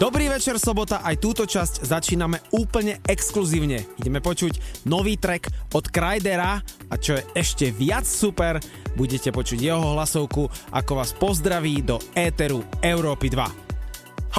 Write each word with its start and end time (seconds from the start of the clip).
Dobrý 0.00 0.32
večer, 0.32 0.56
sobota, 0.56 1.04
aj 1.04 1.20
túto 1.20 1.44
časť 1.44 1.84
začíname 1.84 2.40
úplne 2.56 3.04
exkluzívne. 3.04 3.84
Ideme 4.00 4.24
počuť 4.24 4.88
nový 4.88 5.20
track 5.20 5.52
od 5.76 5.92
Krydera 5.92 6.56
a 6.88 6.94
čo 6.96 7.20
je 7.20 7.22
ešte 7.36 7.68
viac 7.68 8.08
super, 8.08 8.56
budete 8.96 9.28
počuť 9.28 9.60
jeho 9.60 9.92
hlasovku, 9.92 10.48
ako 10.72 10.92
vás 10.96 11.12
pozdraví 11.12 11.84
do 11.84 12.00
éteru 12.16 12.64
Európy 12.80 13.28
2. 13.28 13.44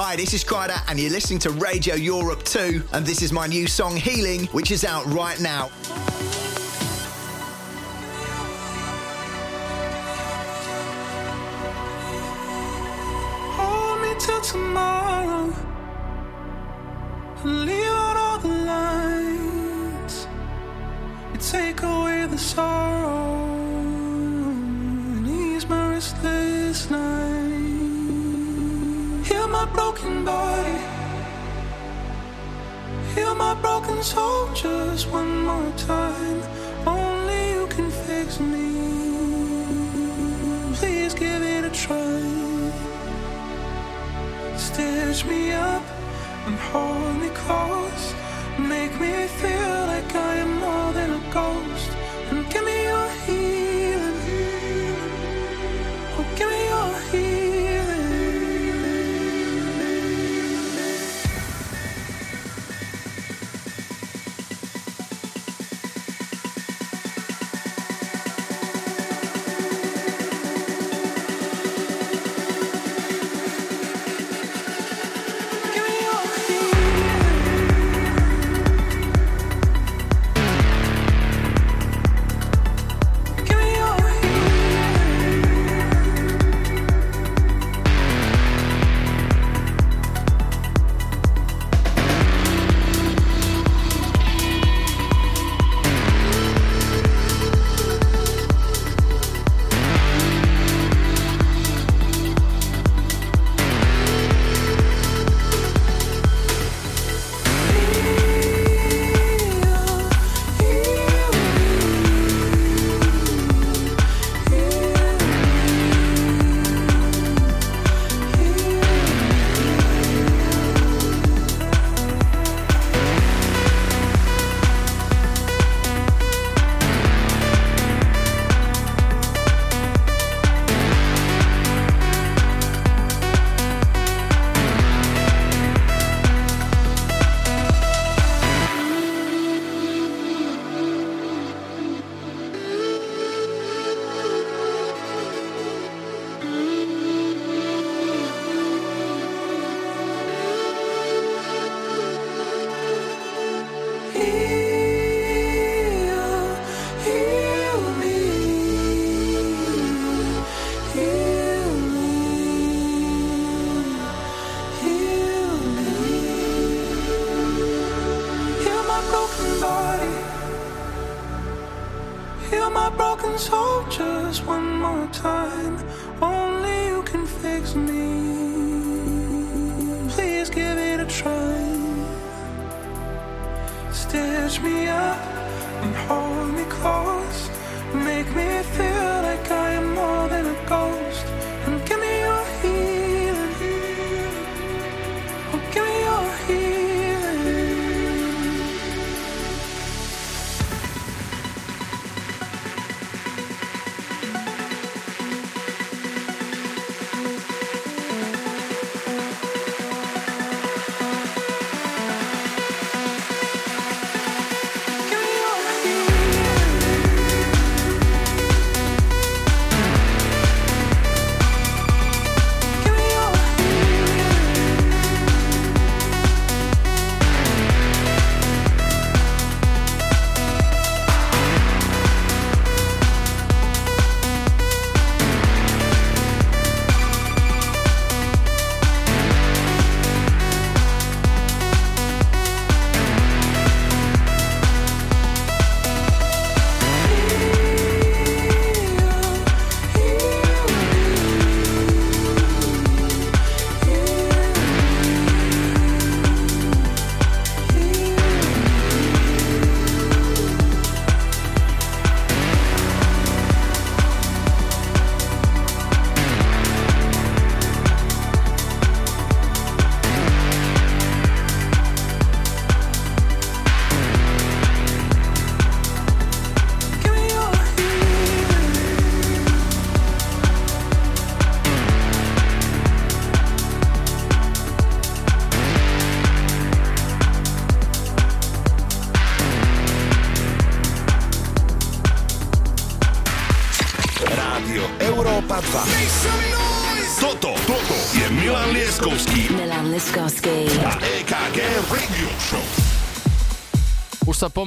Hi, 0.02 0.18
this 0.18 0.34
is 0.34 0.42
Kryder 0.42 0.82
and 0.90 0.98
you're 0.98 1.14
listening 1.14 1.38
to 1.46 1.54
Radio 1.62 1.94
Europe 1.94 2.42
2 2.42 2.98
and 2.98 3.06
this 3.06 3.22
is 3.22 3.30
my 3.30 3.46
new 3.46 3.70
song 3.70 3.94
Healing 3.94 4.50
which 4.58 4.74
is 4.74 4.82
out 4.82 5.06
right 5.14 5.38
now. 5.38 5.70
leave 17.44 17.92
out 17.92 18.18
all 18.18 18.40
the 18.40 18.48
lines. 18.48 20.28
You 21.34 21.40
take 21.40 21.82
away 21.82 22.28
the 22.28 22.38
sorrow 22.38 23.42
and 25.16 25.28
ease 25.28 25.68
my 25.68 25.90
restless 25.90 26.90
night. 26.90 27.52
Heal 29.26 29.48
my 29.48 29.66
broken 29.74 30.24
body. 30.24 30.80
Heal 33.16 33.36
my 33.36 33.54
broken 33.56 34.04
soul 34.04 34.54
just 34.54 35.10
one 35.10 35.44
more 35.44 35.72
time. 35.78 36.42
Only 36.86 37.52
you 37.54 37.68
can 37.68 37.90
fix 37.90 38.40
me. 38.40 38.70
Please 40.76 41.14
give 41.14 41.42
it 41.42 41.66
a 41.66 41.70
try. 41.72 42.22
Stitch 44.58 45.26
me 45.26 45.52
up 45.52 46.01
and 46.46 46.56
hold 46.72 47.16
me 47.22 47.30
close. 47.30 48.14
Make 48.58 48.94
me 49.00 49.28
feel 49.42 49.76
like 49.94 50.14
I 50.16 50.36
am 50.44 50.60
more 50.60 50.94
than 50.94 51.12
a 51.12 51.34
ghost. 51.34 51.81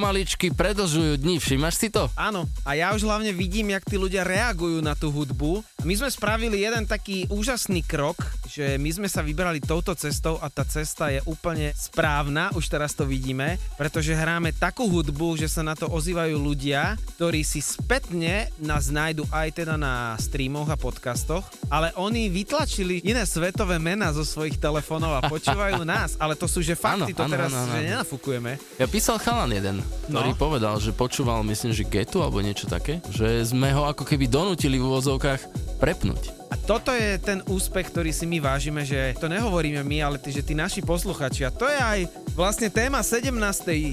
Pomaličky 0.04 0.52
predlžujú 0.52 1.16
dni, 1.16 1.40
všimáš 1.40 1.80
si 1.80 1.88
to? 1.88 2.12
Áno, 2.12 2.44
a 2.68 2.76
ja 2.76 2.92
už 2.92 3.08
hlavne 3.08 3.32
vidím, 3.32 3.72
jak 3.72 3.88
tí 3.88 3.96
ľudia 3.96 4.20
reagujú 4.20 4.84
na 4.84 4.92
tú 4.92 5.08
hudbu. 5.08 5.64
My 5.80 5.96
sme 5.96 6.12
spravili 6.12 6.60
jeden 6.60 6.84
taký 6.84 7.24
úžasný 7.32 7.80
krok, 7.80 8.20
že 8.54 8.78
my 8.78 8.86
sme 8.92 9.08
sa 9.10 9.18
vybrali 9.18 9.58
touto 9.58 9.90
cestou 9.92 10.38
a 10.38 10.46
tá 10.46 10.62
cesta 10.62 11.10
je 11.10 11.18
úplne 11.26 11.74
správna, 11.74 12.54
už 12.54 12.70
teraz 12.70 12.94
to 12.94 13.02
vidíme, 13.02 13.58
pretože 13.74 14.14
hráme 14.14 14.54
takú 14.54 14.86
hudbu, 14.86 15.34
že 15.34 15.50
sa 15.50 15.60
na 15.60 15.74
to 15.74 15.90
ozývajú 15.90 16.38
ľudia, 16.38 16.94
ktorí 17.14 17.42
si 17.42 17.58
spätne 17.58 18.46
nás 18.56 18.88
nájdu 18.88 19.26
aj 19.28 19.48
teda 19.56 19.74
na 19.74 20.14
streamoch 20.16 20.70
a 20.70 20.78
podcastoch, 20.78 21.42
ale 21.66 21.90
oni 21.94 22.30
vytlačili 22.30 23.02
iné 23.02 23.26
svetové 23.26 23.76
mená 23.76 24.14
zo 24.14 24.22
svojich 24.22 24.54
telefónov 24.56 25.18
a 25.18 25.26
počúvajú 25.26 25.82
nás, 25.88 26.14
ale 26.14 26.38
to 26.38 26.46
sú 26.46 26.62
že 26.62 26.78
fakty, 26.78 27.10
Áno, 27.10 27.18
to 27.18 27.24
áno, 27.26 27.32
teraz 27.34 27.50
áno, 27.50 27.58
áno. 27.60 27.72
že 27.74 27.78
nenafúkujeme. 27.84 28.52
Ja 28.78 28.86
písal 28.86 29.18
chalan 29.18 29.50
jeden, 29.50 29.76
ktorý 30.06 30.30
No. 30.30 30.38
povedal, 30.38 30.78
že 30.78 30.94
počúval, 30.94 31.42
myslím, 31.42 31.74
že 31.74 31.82
getu 31.82 32.22
alebo 32.22 32.38
niečo 32.38 32.70
také, 32.70 33.02
že 33.10 33.42
sme 33.42 33.74
ho 33.74 33.82
ako 33.84 34.06
keby 34.06 34.30
donútili 34.30 34.78
v 34.78 34.86
úvozovkách 34.86 35.63
prepnúť. 35.84 36.32
A 36.48 36.56
toto 36.56 36.96
je 36.96 37.20
ten 37.20 37.44
úspech, 37.44 37.92
ktorý 37.92 38.08
si 38.08 38.24
my 38.24 38.40
vážime, 38.40 38.88
že 38.88 39.12
to 39.20 39.28
nehovoríme 39.28 39.84
my, 39.84 40.00
ale 40.00 40.16
tí, 40.16 40.32
že 40.32 40.40
tí 40.40 40.56
naši 40.56 40.80
posluchači. 40.80 41.44
A 41.44 41.52
to 41.52 41.68
je 41.68 41.76
aj 41.76 42.00
vlastne 42.32 42.72
téma 42.72 43.04
17. 43.04 43.28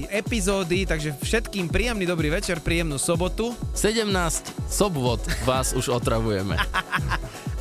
epizódy, 0.08 0.88
takže 0.88 1.12
všetkým 1.20 1.68
príjemný 1.68 2.08
dobrý 2.08 2.32
večer, 2.32 2.64
príjemnú 2.64 2.96
sobotu. 2.96 3.52
17 3.76 4.08
sobvod 4.72 5.20
vás 5.44 5.76
už 5.76 5.92
otravujeme. 5.92 6.56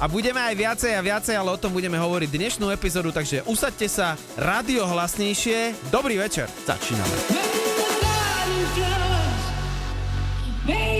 A 0.01 0.09
budeme 0.09 0.41
aj 0.41 0.57
viacej 0.57 0.97
a 0.97 1.05
viacej, 1.05 1.37
ale 1.37 1.53
o 1.53 1.61
tom 1.61 1.77
budeme 1.77 2.01
hovoriť 2.01 2.33
dnešnú 2.33 2.73
epizódu, 2.73 3.13
takže 3.13 3.45
usaďte 3.45 3.85
sa 3.85 4.17
rádio 4.33 4.89
hlasnejšie. 4.89 5.77
Dobrý 5.93 6.17
večer. 6.17 6.49
Začíname. 6.65 7.13
Baby, 10.65 11.00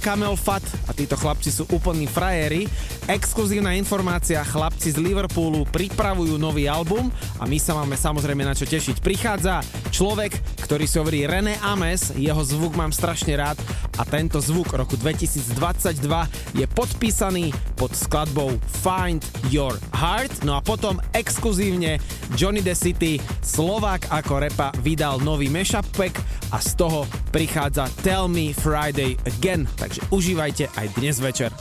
Kamel 0.00 0.32
Fat 0.34 0.64
a 0.88 0.96
títo 0.96 1.12
chlapci 1.14 1.52
sú 1.52 1.68
úplní 1.68 2.08
frajeri. 2.08 2.64
Exkluzívna 3.04 3.76
informácia, 3.76 4.40
chlapci 4.40 4.96
z 4.96 4.98
Liverpoolu 4.98 5.68
pripravujú 5.68 6.40
nový 6.40 6.64
album 6.66 7.12
a 7.36 7.44
my 7.44 7.60
sa 7.60 7.76
máme 7.76 8.00
samozrejme 8.00 8.40
na 8.40 8.56
čo 8.56 8.64
tešiť. 8.64 9.04
Prichádza 9.04 9.60
človek, 9.92 10.32
ktorý 10.64 10.88
si 10.88 10.96
hovorí 10.96 11.28
René 11.28 11.60
Ames, 11.60 12.16
jeho 12.16 12.40
zvuk 12.40 12.72
mám 12.80 12.96
strašne 12.96 13.36
rád 13.36 13.60
a 14.00 14.02
tento 14.08 14.40
zvuk 14.40 14.72
roku 14.72 14.96
2022 14.96 16.00
je 16.56 16.64
podpísaný 16.72 17.52
pod 17.76 17.92
skladbou 17.92 18.56
Find 18.80 19.20
Your 19.52 19.76
Heart. 19.92 20.48
No 20.48 20.56
a 20.56 20.64
potom 20.64 20.96
exkluzívne 21.12 22.00
Johnny 22.32 22.64
the 22.64 22.72
City, 22.72 23.20
Slovák 23.44 24.08
ako 24.08 24.48
repa, 24.48 24.72
vydal 24.80 25.20
nový 25.20 25.52
mashup 25.52 25.84
pack 25.92 26.16
a 26.48 26.58
z 26.64 26.80
toho 26.80 27.04
prichádza 27.30 27.88
Tell 28.02 28.28
Me 28.28 28.50
Friday 28.52 29.16
Again, 29.26 29.70
takže 29.78 30.02
užívajte 30.10 30.66
aj 30.76 30.86
dnes 30.98 31.22
večer. 31.22 31.54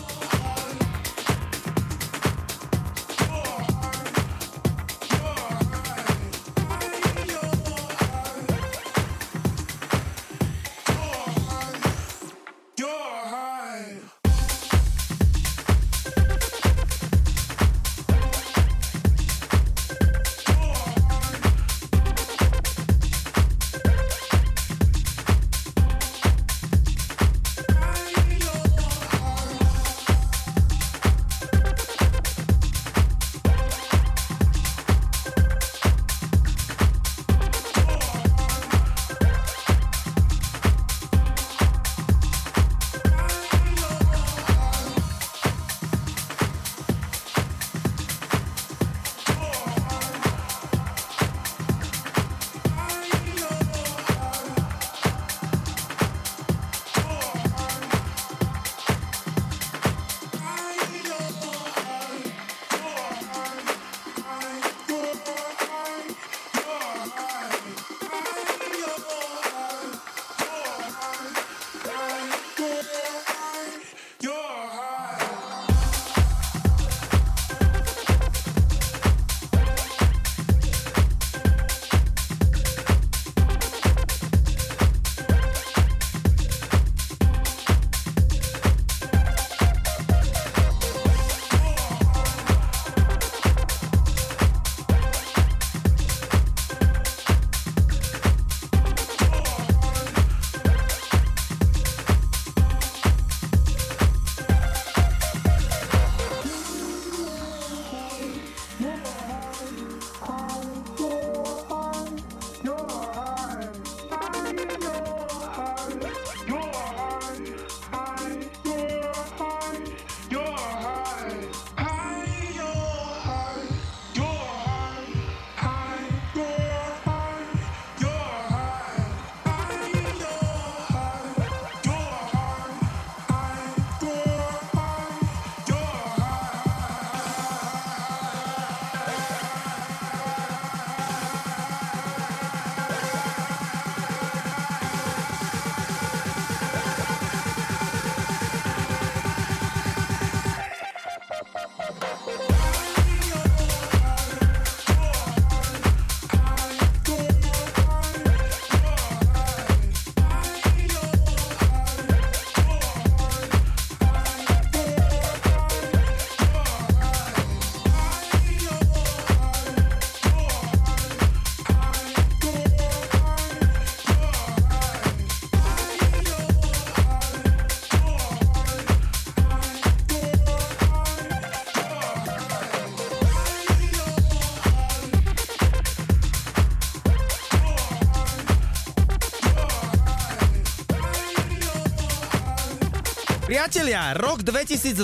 Priatelia, 193.59 194.15
rok 194.15 194.39
2022 194.39 195.03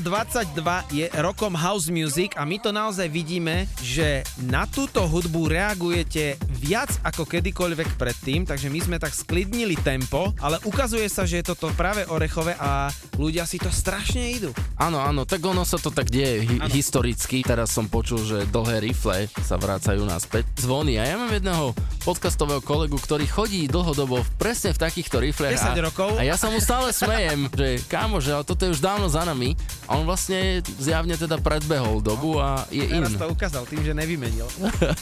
je 0.88 1.12
rokom 1.20 1.52
house 1.60 1.92
music 1.92 2.40
a 2.40 2.48
my 2.48 2.56
to 2.56 2.72
naozaj 2.72 3.04
vidíme, 3.12 3.68
že 3.84 4.24
na 4.48 4.64
túto 4.64 5.04
hudbu 5.04 5.52
reagujete 5.52 6.40
viac 6.56 6.88
ako 7.04 7.28
kedykoľvek 7.28 8.00
predtým, 8.00 8.48
takže 8.48 8.72
my 8.72 8.80
sme 8.80 8.96
tak 8.96 9.12
sklidnili 9.12 9.76
tempo, 9.76 10.32
ale 10.40 10.56
ukazuje 10.64 11.04
sa, 11.12 11.28
že 11.28 11.44
je 11.44 11.52
toto 11.52 11.68
práve 11.76 12.08
orechové 12.08 12.56
a 12.56 12.88
ľudia 13.20 13.44
si 13.44 13.60
to 13.60 13.68
strašne 13.68 14.24
idú. 14.24 14.56
Áno, 14.80 15.04
áno, 15.04 15.28
tak 15.28 15.44
ono 15.44 15.68
sa 15.68 15.76
to 15.76 15.92
tak 15.92 16.08
deje 16.08 16.48
hi- 16.48 16.64
historicky. 16.72 17.44
Teraz 17.44 17.76
som 17.76 17.92
počul, 17.92 18.24
že 18.24 18.48
dlhé 18.48 18.88
rifle 18.88 19.28
sa 19.44 19.60
vracajú 19.60 20.08
naspäť. 20.08 20.48
Zvony. 20.64 20.96
A 20.96 21.04
ja 21.04 21.20
mám 21.20 21.36
jedného 21.36 21.76
podcastového 22.06 22.62
kolegu, 22.62 23.02
ktorý 23.02 23.26
chodí 23.26 23.66
dlhodobo 23.66 24.22
v- 24.22 24.30
presne 24.38 24.78
v 24.78 24.78
takýchto 24.78 25.18
riflech. 25.18 25.58
10 25.58 25.74
a, 25.74 25.90
rokov. 25.90 26.10
A 26.22 26.22
ja 26.22 26.38
sa 26.38 26.54
mu 26.54 26.62
stále 26.62 26.94
smejem, 26.94 27.50
že 27.60 27.82
kámo, 27.90 28.22
že 28.22 28.30
toto 28.46 28.62
je 28.70 28.78
už 28.78 28.80
dávno 28.80 29.10
za 29.10 29.26
nami. 29.26 29.58
A 29.90 29.98
on 29.98 30.06
vlastne 30.06 30.62
zjavne 30.78 31.18
teda 31.18 31.42
predbehol 31.42 32.06
dobu 32.06 32.38
a 32.38 32.70
je 32.70 32.86
in. 32.86 33.02
Teraz 33.02 33.18
to 33.18 33.26
ukázal 33.26 33.64
tým, 33.66 33.82
že 33.82 33.98
nevymenil. 33.98 34.46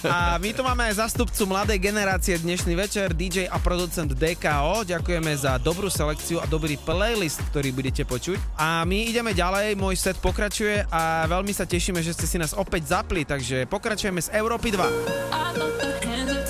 A 0.08 0.40
my 0.40 0.56
tu 0.56 0.64
máme 0.64 0.88
aj 0.88 1.04
zastupcu 1.04 1.44
mladej 1.44 1.80
generácie 1.84 2.40
dnešný 2.40 2.72
večer, 2.80 3.12
DJ 3.12 3.52
a 3.52 3.60
producent 3.60 4.16
DKO. 4.16 4.88
Ďakujeme 4.88 5.32
za 5.36 5.60
dobrú 5.60 5.92
selekciu 5.92 6.40
a 6.40 6.48
dobrý 6.48 6.80
playlist, 6.80 7.44
ktorý 7.52 7.76
budete 7.76 8.08
počuť. 8.08 8.40
A 8.56 8.88
my 8.88 9.12
ideme 9.12 9.36
ďalej, 9.36 9.76
môj 9.76 10.00
set 10.00 10.16
pokračuje 10.24 10.88
a 10.88 11.28
veľmi 11.28 11.52
sa 11.52 11.68
tešíme, 11.68 12.00
že 12.00 12.16
ste 12.16 12.28
si 12.28 12.40
nás 12.40 12.56
opäť 12.56 12.96
zapli, 12.96 13.28
takže 13.28 13.68
pokračujeme 13.68 14.24
z 14.24 14.32
Európy 14.40 14.72
2. 14.72 16.43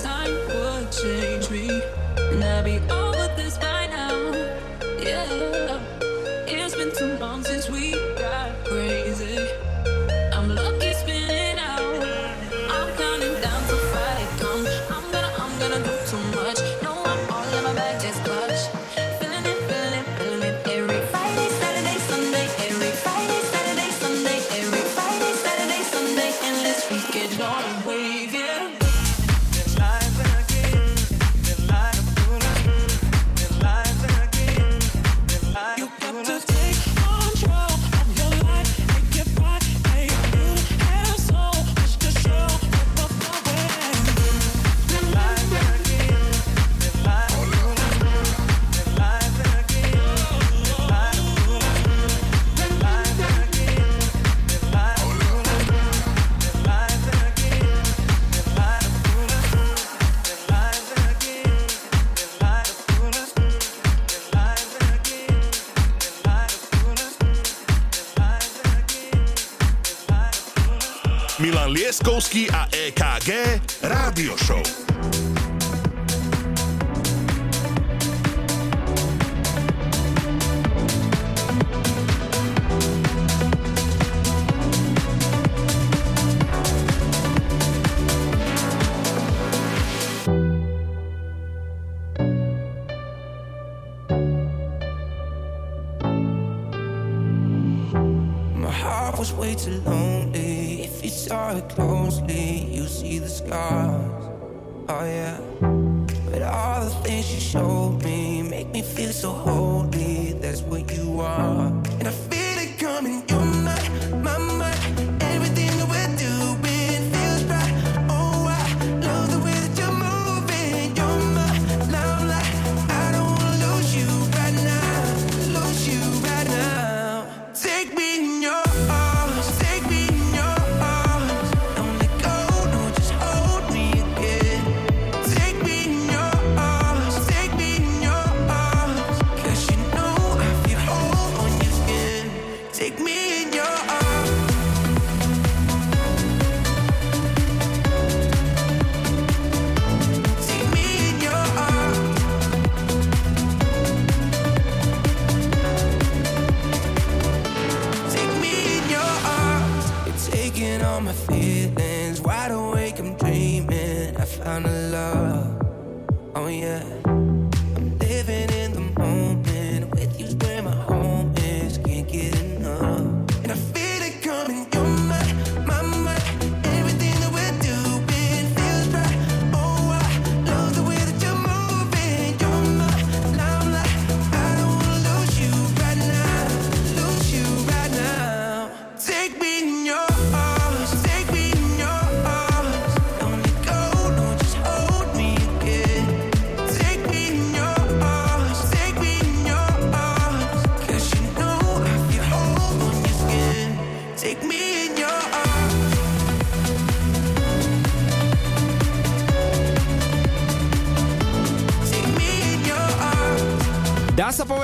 Lieskovský 72.33 72.49
a 72.49 72.67
EKG 72.71 73.52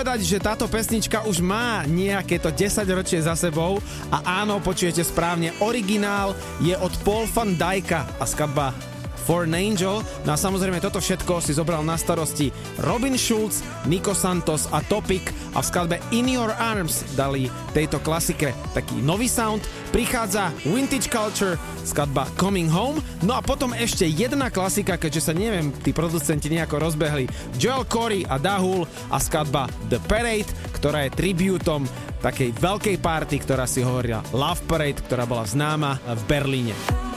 povedať, 0.09 0.25
že 0.25 0.41
táto 0.41 0.65
pesnička 0.65 1.21
už 1.29 1.37
má 1.37 1.85
nejaké 1.85 2.41
to 2.41 2.49
10 2.49 2.81
ročie 2.97 3.21
za 3.21 3.37
sebou. 3.37 3.77
A 4.09 4.41
áno, 4.41 4.57
počujete 4.57 5.05
správne, 5.05 5.53
originál 5.61 6.33
je 6.65 6.73
od 6.73 6.89
Paul 7.05 7.29
van 7.29 7.53
Dijka 7.53 8.09
a 8.17 8.25
skladba 8.25 8.88
For 9.29 9.45
an 9.45 9.53
Angel. 9.53 10.01
No 10.25 10.33
a 10.33 10.37
samozrejme 10.41 10.81
toto 10.81 10.97
všetko 10.97 11.37
si 11.37 11.53
zobral 11.53 11.85
na 11.85 11.93
starosti 12.01 12.49
Robin 12.81 13.13
Schulz, 13.13 13.61
Nico 13.85 14.17
Santos 14.17 14.65
a 14.73 14.81
Topic 14.81 15.21
a 15.53 15.61
v 15.61 15.69
skladbe 15.69 16.01
In 16.09 16.25
Your 16.25 16.49
Arms 16.57 17.05
dali 17.13 17.45
tejto 17.69 18.01
klasike 18.01 18.57
taký 18.73 18.97
nový 19.05 19.29
sound. 19.29 19.61
Prichádza 19.93 20.49
Vintage 20.65 21.13
Culture, 21.13 21.61
skladba 21.85 22.25
Coming 22.41 22.73
Home. 22.73 23.05
No 23.21 23.37
a 23.37 23.45
potom 23.45 23.69
ešte 23.77 24.09
jedna 24.09 24.49
klasika, 24.49 24.97
keďže 24.97 25.29
sa 25.29 25.33
neviem, 25.37 25.69
tí 25.85 25.93
producenti 25.93 26.49
nejako 26.49 26.89
rozbehli. 26.89 27.29
Joel 27.61 27.85
Corey 27.85 28.25
a 28.25 28.41
Dahul 28.41 28.89
a 29.13 29.21
skladba 29.21 29.69
The 29.93 30.01
Parade, 30.09 30.49
ktorá 30.73 31.05
je 31.05 31.13
tributom 31.13 31.85
takej 32.25 32.57
veľkej 32.57 32.97
party, 32.97 33.45
ktorá 33.45 33.69
si 33.69 33.85
hovorila 33.85 34.25
Love 34.33 34.65
Parade, 34.65 35.05
ktorá 35.05 35.29
bola 35.29 35.45
známa 35.45 36.01
v 36.01 36.21
Berlíne. 36.25 37.08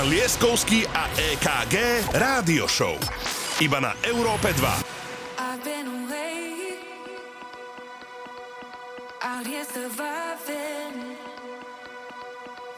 Milan 0.00 0.16
Lieskovský 0.16 0.88
a 0.96 1.12
EKG 1.12 1.76
Rádio 2.16 2.64
Show. 2.64 2.96
Iba 3.60 3.84
na 3.84 3.92
Európe 4.00 4.48
2. 4.56 4.64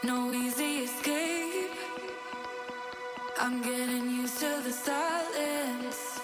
No 0.03 0.35
easy 0.35 0.83
escape. 0.83 1.71
I'm 3.39 3.63
getting 3.63 4.03
used 4.11 4.43
to 4.43 4.59
the 4.59 4.75
silence. 4.75 6.19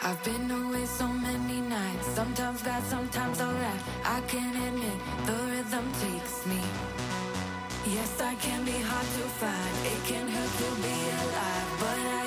I've 0.00 0.16
been 0.24 0.48
away 0.48 0.88
so 0.88 1.12
many 1.12 1.60
nights, 1.60 2.08
sometimes 2.16 2.64
bad, 2.64 2.80
sometimes 2.88 3.36
alright. 3.44 3.82
I 4.00 4.24
can't 4.24 4.56
admit 4.56 4.96
the 5.28 5.36
rhythm 5.52 5.84
takes 6.00 6.48
me. 6.48 6.64
Yes, 7.86 8.20
I 8.20 8.34
can 8.34 8.64
be 8.64 8.72
hard 8.72 9.06
to 9.06 9.24
find. 9.40 9.74
It 9.86 10.02
can 10.04 10.28
hurt 10.28 10.52
to 10.62 10.70
be 10.82 10.96
alive, 11.22 11.70
but 11.80 12.00
I 12.12 12.17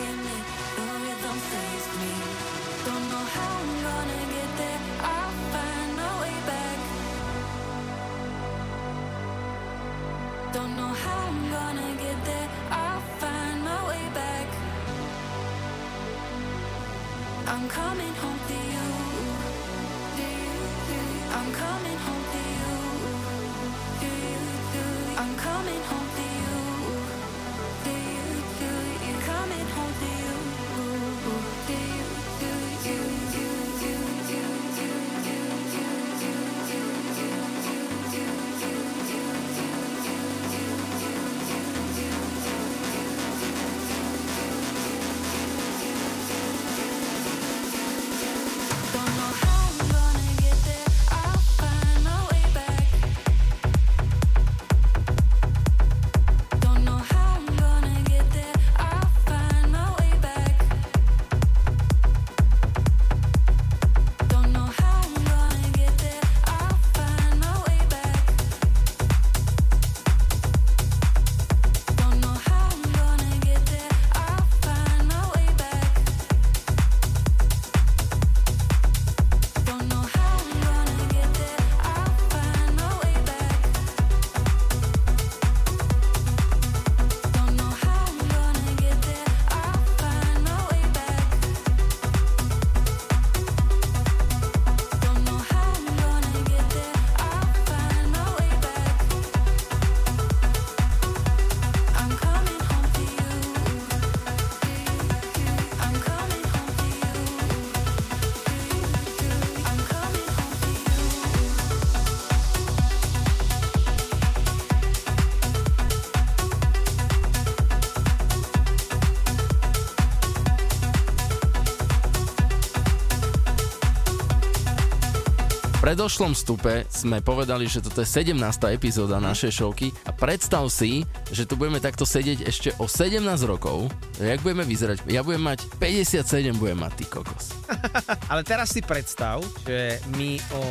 predošlom 125.91 126.31
stupe 126.31 126.87
sme 126.87 127.19
povedali, 127.19 127.67
že 127.67 127.83
toto 127.83 127.99
je 127.99 128.07
17. 128.07 128.39
epizóda 128.71 129.19
našej 129.19 129.51
showky 129.51 129.91
a 130.07 130.15
predstav 130.15 130.63
si, 130.71 131.03
že 131.35 131.43
tu 131.43 131.59
budeme 131.59 131.83
takto 131.83 132.07
sedieť 132.07 132.47
ešte 132.47 132.71
o 132.79 132.87
17 132.87 133.19
rokov. 133.43 133.91
Jak 134.15 134.39
budeme 134.39 134.63
vyzerať? 134.63 135.03
Ja 135.11 135.19
budem 135.19 135.43
mať 135.43 135.67
57, 135.83 136.55
budem 136.55 136.79
mať 136.79 136.95
ty 136.95 137.05
kokos. 137.11 137.51
Ale 138.27 138.41
teraz 138.41 138.71
si 138.71 138.79
predstav, 138.79 139.39
že 139.63 139.99
my 140.13 140.35
o 140.53 140.63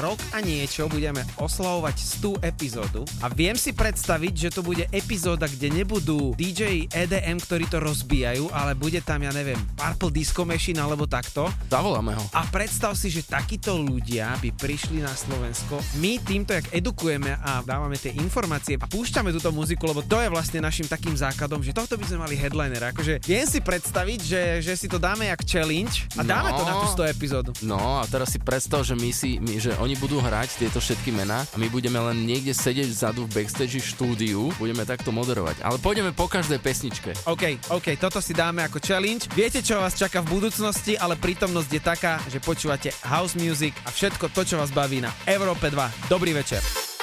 rok 0.00 0.18
a 0.32 0.38
niečo 0.38 0.86
budeme 0.86 1.22
oslavovať 1.36 1.96
100 2.22 2.42
epizódu 2.42 3.02
a 3.20 3.28
viem 3.28 3.54
si 3.54 3.72
predstaviť, 3.72 4.34
že 4.36 4.50
to 4.50 4.60
bude 4.60 4.84
epizóda, 4.90 5.46
kde 5.46 5.72
nebudú 5.72 6.34
DJ 6.34 6.86
EDM, 6.86 7.40
ktorí 7.40 7.66
to 7.66 7.80
rozbijajú, 7.80 8.50
ale 8.50 8.74
bude 8.74 9.00
tam, 9.00 9.22
ja 9.22 9.32
neviem, 9.32 9.58
Purple 9.74 10.12
Disco 10.12 10.44
Machine 10.44 10.78
alebo 10.78 11.08
takto. 11.08 11.48
Zavoláme 11.66 12.14
ho. 12.14 12.24
A 12.32 12.44
predstav 12.46 12.92
si, 12.94 13.08
že 13.08 13.24
takíto 13.24 13.74
ľudia 13.74 14.36
by 14.38 14.52
prišli 14.52 15.00
na 15.00 15.12
Slovensko. 15.12 15.80
My 15.96 16.20
týmto, 16.20 16.52
jak 16.52 16.68
edukujeme 16.70 17.36
a 17.38 17.62
dávame 17.62 17.96
tie 17.96 18.12
informácie 18.14 18.76
a 18.76 18.86
púšťame 18.86 19.32
túto 19.32 19.48
muziku, 19.50 19.88
lebo 19.88 20.02
to 20.02 20.20
je 20.20 20.28
vlastne 20.28 20.60
našim 20.60 20.84
takým 20.84 21.16
základom, 21.16 21.60
že 21.60 21.72
tohto 21.72 21.96
by 21.96 22.04
sme 22.04 22.18
mali 22.22 22.34
headliner. 22.36 22.92
Akože 22.92 23.24
viem 23.24 23.46
si 23.46 23.58
predstaviť, 23.58 24.20
že, 24.20 24.42
že 24.62 24.72
si 24.76 24.86
to 24.86 24.96
dáme 24.96 25.26
jak 25.26 25.40
challenge 25.42 26.04
a 26.14 26.22
dáme 26.22 26.50
to 26.52 26.62
No. 26.62 26.64
na 26.66 26.74
tú 26.82 26.85
100 26.86 27.12
epizódu. 27.12 27.50
No 27.62 28.00
a 28.00 28.06
teraz 28.06 28.32
si 28.34 28.38
predstav, 28.38 28.82
že 28.86 28.94
my 28.94 29.10
si, 29.10 29.38
my, 29.38 29.58
že 29.58 29.74
oni 29.78 29.94
budú 29.98 30.18
hrať 30.22 30.62
tieto 30.62 30.78
všetky 30.78 31.10
mená 31.12 31.42
a 31.42 31.56
my 31.58 31.66
budeme 31.68 31.98
len 31.98 32.24
niekde 32.24 32.54
sedieť 32.54 32.88
vzadu 32.90 33.26
v 33.26 33.42
backstage 33.42 33.82
štúdiu, 33.82 34.50
budeme 34.56 34.86
takto 34.88 35.12
moderovať. 35.12 35.60
Ale 35.62 35.76
pôjdeme 35.78 36.16
po 36.16 36.26
každej 36.30 36.58
pesničke. 36.62 37.12
OK, 37.28 37.60
OK, 37.74 37.98
toto 38.00 38.22
si 38.24 38.32
dáme 38.32 38.64
ako 38.64 38.80
challenge. 38.80 39.28
Viete, 39.36 39.60
čo 39.60 39.78
vás 39.82 39.98
čaká 39.98 40.24
v 40.24 40.40
budúcnosti, 40.40 40.96
ale 40.96 41.18
prítomnosť 41.18 41.70
je 41.70 41.82
taká, 41.82 42.18
že 42.30 42.40
počúvate 42.40 42.94
house 43.04 43.36
music 43.36 43.76
a 43.84 43.92
všetko 43.92 44.32
to, 44.32 44.42
čo 44.46 44.56
vás 44.56 44.72
baví 44.72 45.02
na 45.02 45.12
Európe 45.28 45.68
2. 45.68 46.08
Dobrý 46.10 46.32
večer. 46.32 46.95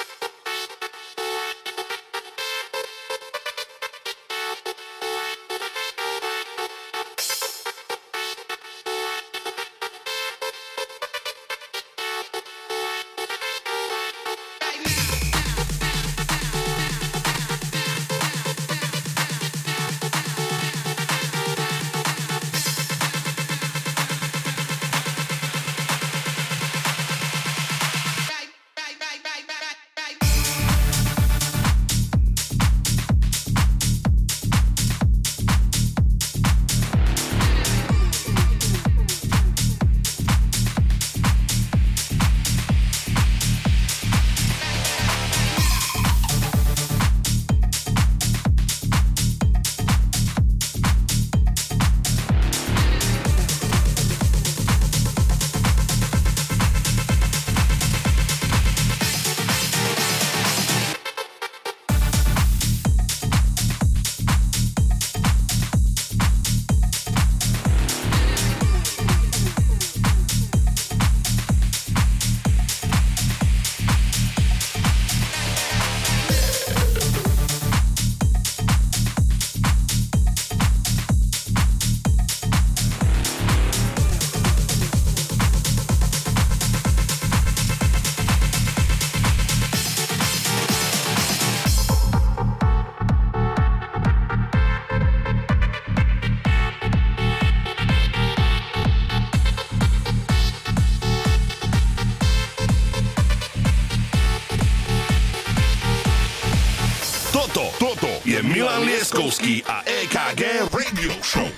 EKG 110.34 110.74
Radio 110.74 111.10
Show. 111.22 111.53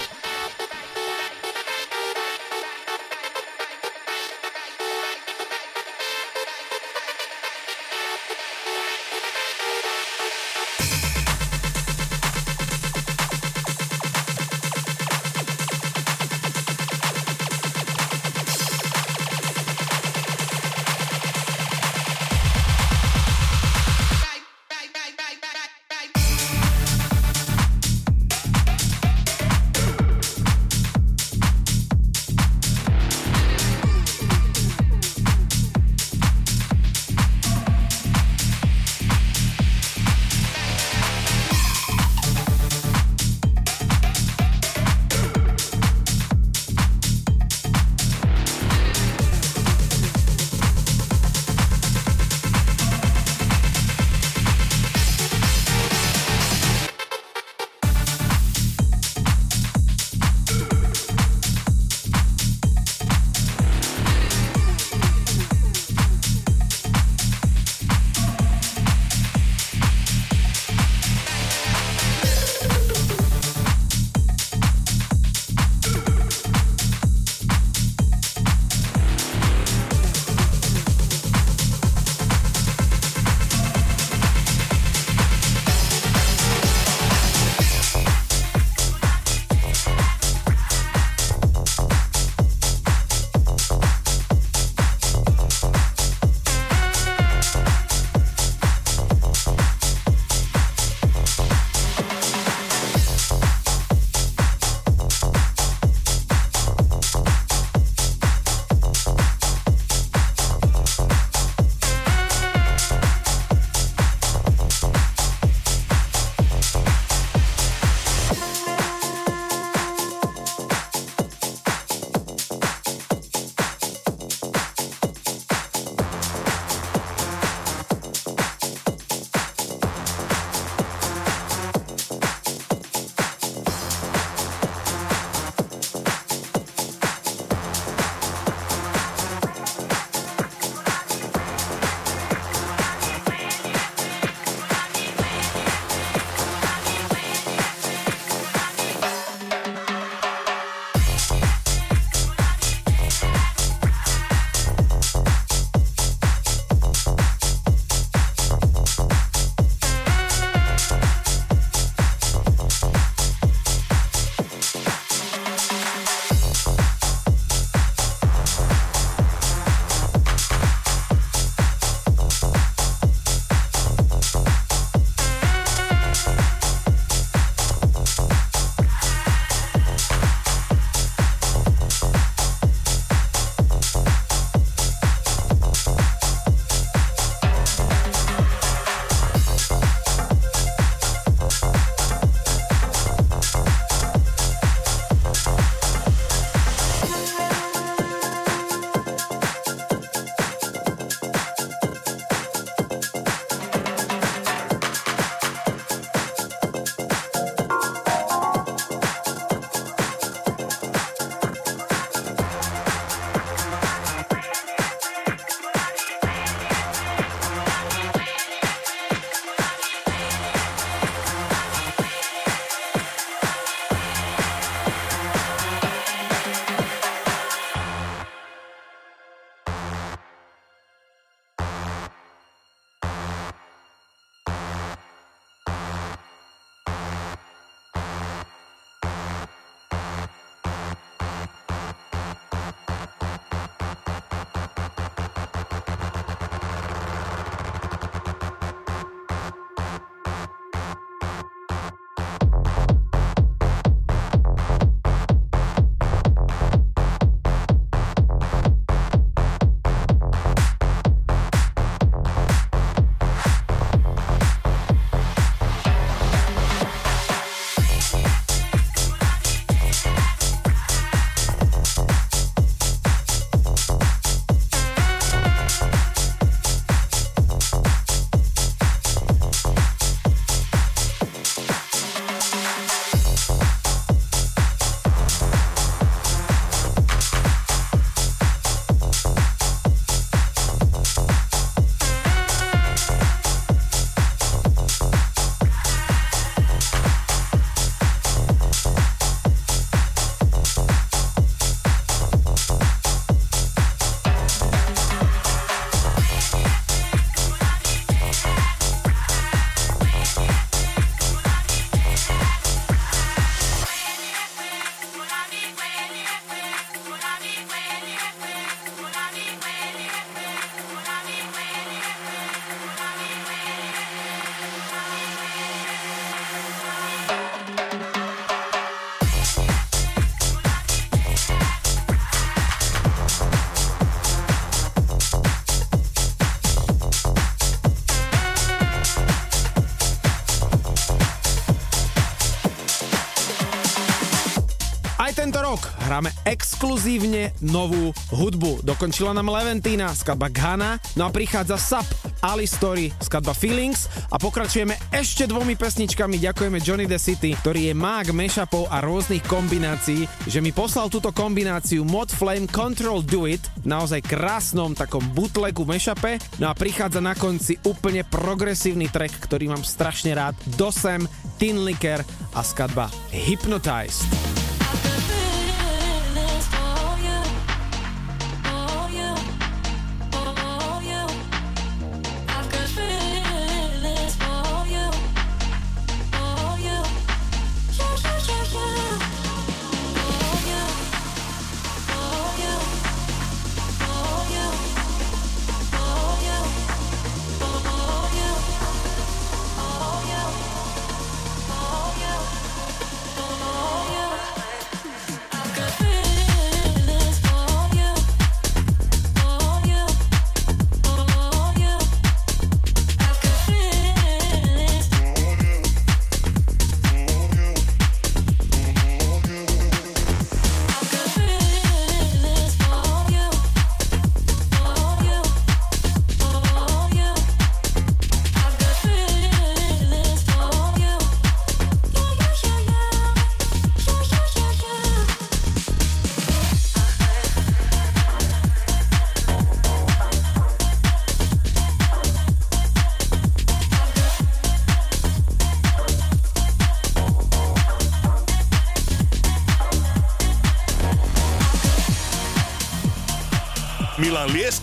Hráme 346.17 346.33
exkluzívne 346.49 347.53
novú 347.61 348.09
hudbu. 348.33 348.81
Dokončila 348.81 349.37
nám 349.37 349.53
Leventina, 349.53 350.09
skladba 350.17 350.49
Ghana, 350.49 350.97
no 351.13 351.29
a 351.29 351.31
prichádza 351.31 351.77
Sap, 351.77 352.09
Ali 352.41 352.65
Story, 352.65 353.13
skladba 353.21 353.53
Feelings 353.53 354.09
a 354.33 354.41
pokračujeme 354.41 354.97
ešte 355.13 355.45
dvomi 355.45 355.77
pesničkami. 355.77 356.41
Ďakujeme 356.41 356.81
Johnny 356.81 357.05
the 357.05 357.21
City, 357.21 357.53
ktorý 357.53 357.93
je 357.93 357.95
mák 358.01 358.33
mashupov 358.33 358.89
a 358.89 359.05
rôznych 359.05 359.45
kombinácií, 359.45 360.25
že 360.49 360.65
mi 360.65 360.73
poslal 360.73 361.13
túto 361.13 361.37
kombináciu 361.37 362.01
Mod 362.09 362.33
Flame 362.33 362.65
Control 362.65 363.21
Do 363.21 363.45
It 363.45 363.69
v 363.85 363.93
naozaj 363.93 364.25
krásnom 364.25 364.97
takom 364.97 365.21
bootlegu 365.37 365.85
mashupe. 365.85 366.41
No 366.57 366.73
a 366.73 366.73
prichádza 366.73 367.21
na 367.21 367.37
konci 367.37 367.77
úplne 367.85 368.25
progresívny 368.25 369.13
track, 369.13 369.37
ktorý 369.45 369.69
mám 369.69 369.85
strašne 369.85 370.33
rád. 370.33 370.57
Dosem, 370.81 371.29
Tin 371.61 371.85
Licker 371.85 372.25
a 372.57 372.65
skladba 372.65 373.13
Hypnotized. 373.29 374.56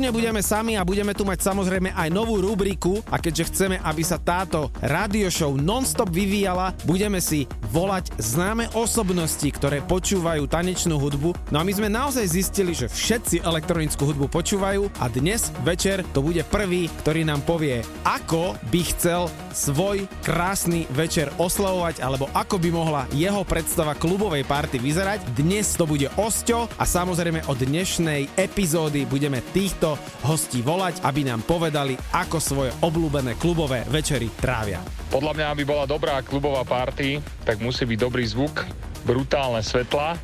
Tu 0.00 0.08
nebudeme 0.08 0.40
sami 0.40 0.80
a 0.80 0.88
budeme 0.88 1.12
tu 1.12 1.28
mať 1.28 1.44
samozrejme 1.44 1.92
aj 1.92 2.08
novú 2.08 2.40
rubriku. 2.40 3.04
A 3.12 3.20
keďže 3.20 3.52
chceme, 3.52 3.76
aby 3.84 4.00
sa 4.00 4.16
táto 4.16 4.72
radio 4.80 5.28
show 5.28 5.52
non-stop 5.52 6.08
vyvíjala, 6.08 6.72
budeme 6.88 7.20
si 7.20 7.44
volať 7.70 8.10
známe 8.18 8.66
osobnosti, 8.74 9.46
ktoré 9.46 9.78
počúvajú 9.86 10.50
tanečnú 10.50 10.98
hudbu. 10.98 11.38
No 11.54 11.62
a 11.62 11.66
my 11.66 11.72
sme 11.72 11.86
naozaj 11.86 12.26
zistili, 12.26 12.74
že 12.74 12.90
všetci 12.90 13.46
elektronickú 13.46 14.10
hudbu 14.10 14.26
počúvajú 14.26 14.90
a 14.98 15.06
dnes 15.06 15.54
večer 15.62 16.02
to 16.10 16.20
bude 16.20 16.42
prvý, 16.50 16.90
ktorý 17.00 17.22
nám 17.22 17.46
povie, 17.46 17.86
ako 18.02 18.58
by 18.74 18.80
chcel 18.90 19.30
svoj 19.54 20.10
krásny 20.26 20.90
večer 20.90 21.30
oslavovať 21.38 22.02
alebo 22.02 22.26
ako 22.34 22.58
by 22.58 22.68
mohla 22.74 23.02
jeho 23.14 23.46
predstava 23.46 23.94
klubovej 23.94 24.42
party 24.42 24.82
vyzerať. 24.82 25.22
Dnes 25.38 25.78
to 25.78 25.86
bude 25.86 26.10
Osťo 26.18 26.66
a 26.74 26.84
samozrejme 26.84 27.46
od 27.46 27.58
dnešnej 27.62 28.34
epizódy 28.34 29.06
budeme 29.06 29.38
týchto 29.54 29.94
hostí 30.26 30.58
volať, 30.60 31.06
aby 31.06 31.22
nám 31.22 31.46
povedali, 31.46 31.94
ako 32.10 32.42
svoje 32.42 32.70
obľúbené 32.82 33.38
klubové 33.38 33.86
večery 33.86 34.26
trávia. 34.42 34.82
Podľa 35.10 35.32
mňa, 35.34 35.46
aby 35.50 35.62
bola 35.66 35.84
dobrá 35.90 36.22
klubová 36.22 36.62
party, 36.62 37.18
tak 37.50 37.58
musí 37.66 37.82
byť 37.82 37.98
dobrý 37.98 38.22
zvuk, 38.30 38.62
brutálne 39.02 39.58
svetla 39.58 40.14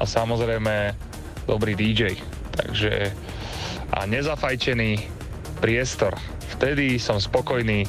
a 0.00 0.04
samozrejme 0.08 0.96
dobrý 1.44 1.76
DJ. 1.76 2.16
Takže 2.56 3.12
a 3.92 4.08
nezafajčený 4.08 5.04
priestor. 5.60 6.16
Vtedy 6.56 6.96
som 6.96 7.20
spokojný, 7.20 7.84
e, 7.84 7.88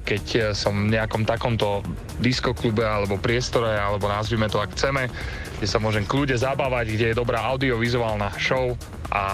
keď 0.00 0.56
som 0.56 0.88
v 0.88 0.96
nejakom 0.96 1.28
takomto 1.28 1.84
diskoklube 2.24 2.80
alebo 2.80 3.20
priestore, 3.20 3.76
alebo 3.76 4.08
nazvime 4.08 4.48
to 4.48 4.64
ak 4.64 4.72
chceme, 4.72 5.12
kde 5.60 5.68
sa 5.68 5.76
môžem 5.76 6.08
kľude 6.08 6.40
zabávať, 6.40 6.96
kde 6.96 7.06
je 7.12 7.20
dobrá 7.20 7.44
audiovizuálna 7.52 8.32
show, 8.40 8.72
a 9.10 9.24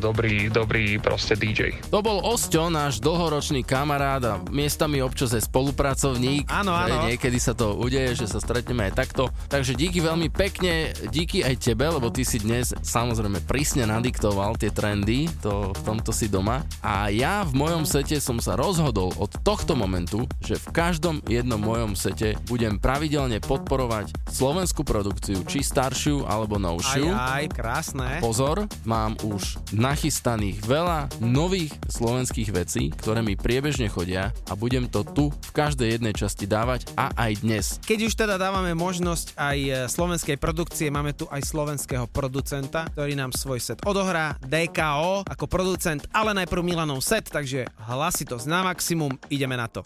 dobrý, 0.00 0.48
dobrý 0.48 0.98
proste 0.98 1.36
DJ. 1.36 1.78
To 1.92 2.00
bol 2.00 2.20
Osťo, 2.24 2.72
náš 2.72 3.00
dlhoročný 3.00 3.62
kamarát 3.64 4.22
a 4.24 4.34
miestami 4.50 5.00
občas 5.00 5.32
aj 5.36 5.48
spolupracovník. 5.48 6.48
Áno, 6.50 6.72
áno. 6.74 7.08
Niekedy 7.08 7.38
sa 7.40 7.56
to 7.56 7.76
udeje, 7.76 8.16
že 8.16 8.26
sa 8.28 8.42
stretneme 8.42 8.90
aj 8.90 8.94
takto. 9.06 9.32
Takže 9.48 9.78
díky 9.78 10.02
veľmi 10.02 10.28
pekne, 10.32 10.92
díky 11.08 11.40
aj 11.46 11.56
tebe, 11.60 11.88
lebo 11.88 12.12
ty 12.12 12.26
si 12.26 12.40
dnes 12.42 12.72
samozrejme 12.72 13.44
prísne 13.44 13.86
nadiktoval 13.88 14.58
tie 14.60 14.74
trendy, 14.74 15.30
to 15.40 15.72
v 15.72 15.80
tomto 15.86 16.10
si 16.10 16.28
doma. 16.28 16.62
A 16.84 17.08
ja 17.08 17.46
v 17.46 17.56
mojom 17.56 17.84
sete 17.88 18.18
som 18.18 18.38
sa 18.42 18.58
rozhodol 18.58 19.12
od 19.16 19.30
tohto 19.40 19.78
momentu, 19.78 20.26
že 20.42 20.58
v 20.58 20.66
každom 20.74 21.22
jednom 21.26 21.60
mojom 21.60 21.94
sete 21.94 22.36
budem 22.50 22.82
pravidelne 22.82 23.38
podporovať 23.42 24.12
slovenskú 24.28 24.82
produkciu, 24.82 25.42
či 25.46 25.62
staršiu 25.62 26.26
alebo 26.26 26.58
novšiu. 26.58 27.10
Aj, 27.10 27.42
aj, 27.42 27.54
krásne. 27.54 28.08
Pozor, 28.18 28.66
mám 28.84 29.09
mám 29.10 29.18
už 29.26 29.58
nachystaných 29.74 30.62
veľa 30.62 31.10
nových 31.18 31.74
slovenských 31.90 32.54
vecí, 32.54 32.94
ktoré 32.94 33.26
mi 33.26 33.34
priebežne 33.34 33.90
chodia 33.90 34.30
a 34.46 34.54
budem 34.54 34.86
to 34.86 35.02
tu 35.02 35.34
v 35.34 35.50
každej 35.50 35.98
jednej 35.98 36.14
časti 36.14 36.46
dávať 36.46 36.94
a 36.94 37.10
aj 37.18 37.32
dnes. 37.42 37.66
Keď 37.82 37.98
už 38.06 38.14
teda 38.14 38.38
dávame 38.38 38.70
možnosť 38.78 39.34
aj 39.34 39.58
e, 39.58 39.70
slovenskej 39.90 40.38
produkcie, 40.38 40.94
máme 40.94 41.10
tu 41.18 41.26
aj 41.26 41.42
slovenského 41.42 42.06
producenta, 42.06 42.86
ktorý 42.94 43.18
nám 43.18 43.34
svoj 43.34 43.58
set 43.58 43.82
odohrá, 43.82 44.38
DKO 44.46 45.26
ako 45.26 45.44
producent, 45.50 46.06
ale 46.14 46.30
najprv 46.38 46.62
Milanov 46.62 47.02
set, 47.02 47.26
takže 47.26 47.66
hlasitosť 47.90 48.46
na 48.46 48.62
maximum, 48.62 49.10
ideme 49.26 49.58
na 49.58 49.66
to. 49.66 49.82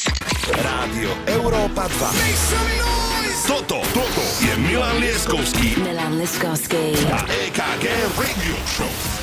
Rádio 0.53 1.09
Európa 1.33 1.89
2. 1.89 3.15
Toto, 3.45 3.85
toto 3.93 4.25
je 4.41 4.57
Milan 4.57 5.05
Leskovský. 5.05 5.77
Milan 5.77 6.17
Leskovský. 6.17 6.97
A 7.13 7.29
EKG 7.29 7.85
Radio 8.17 8.57
Show. 8.65 9.14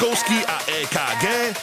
Laskovský 0.00 0.46
a 0.46 0.58
EKG 0.66 1.59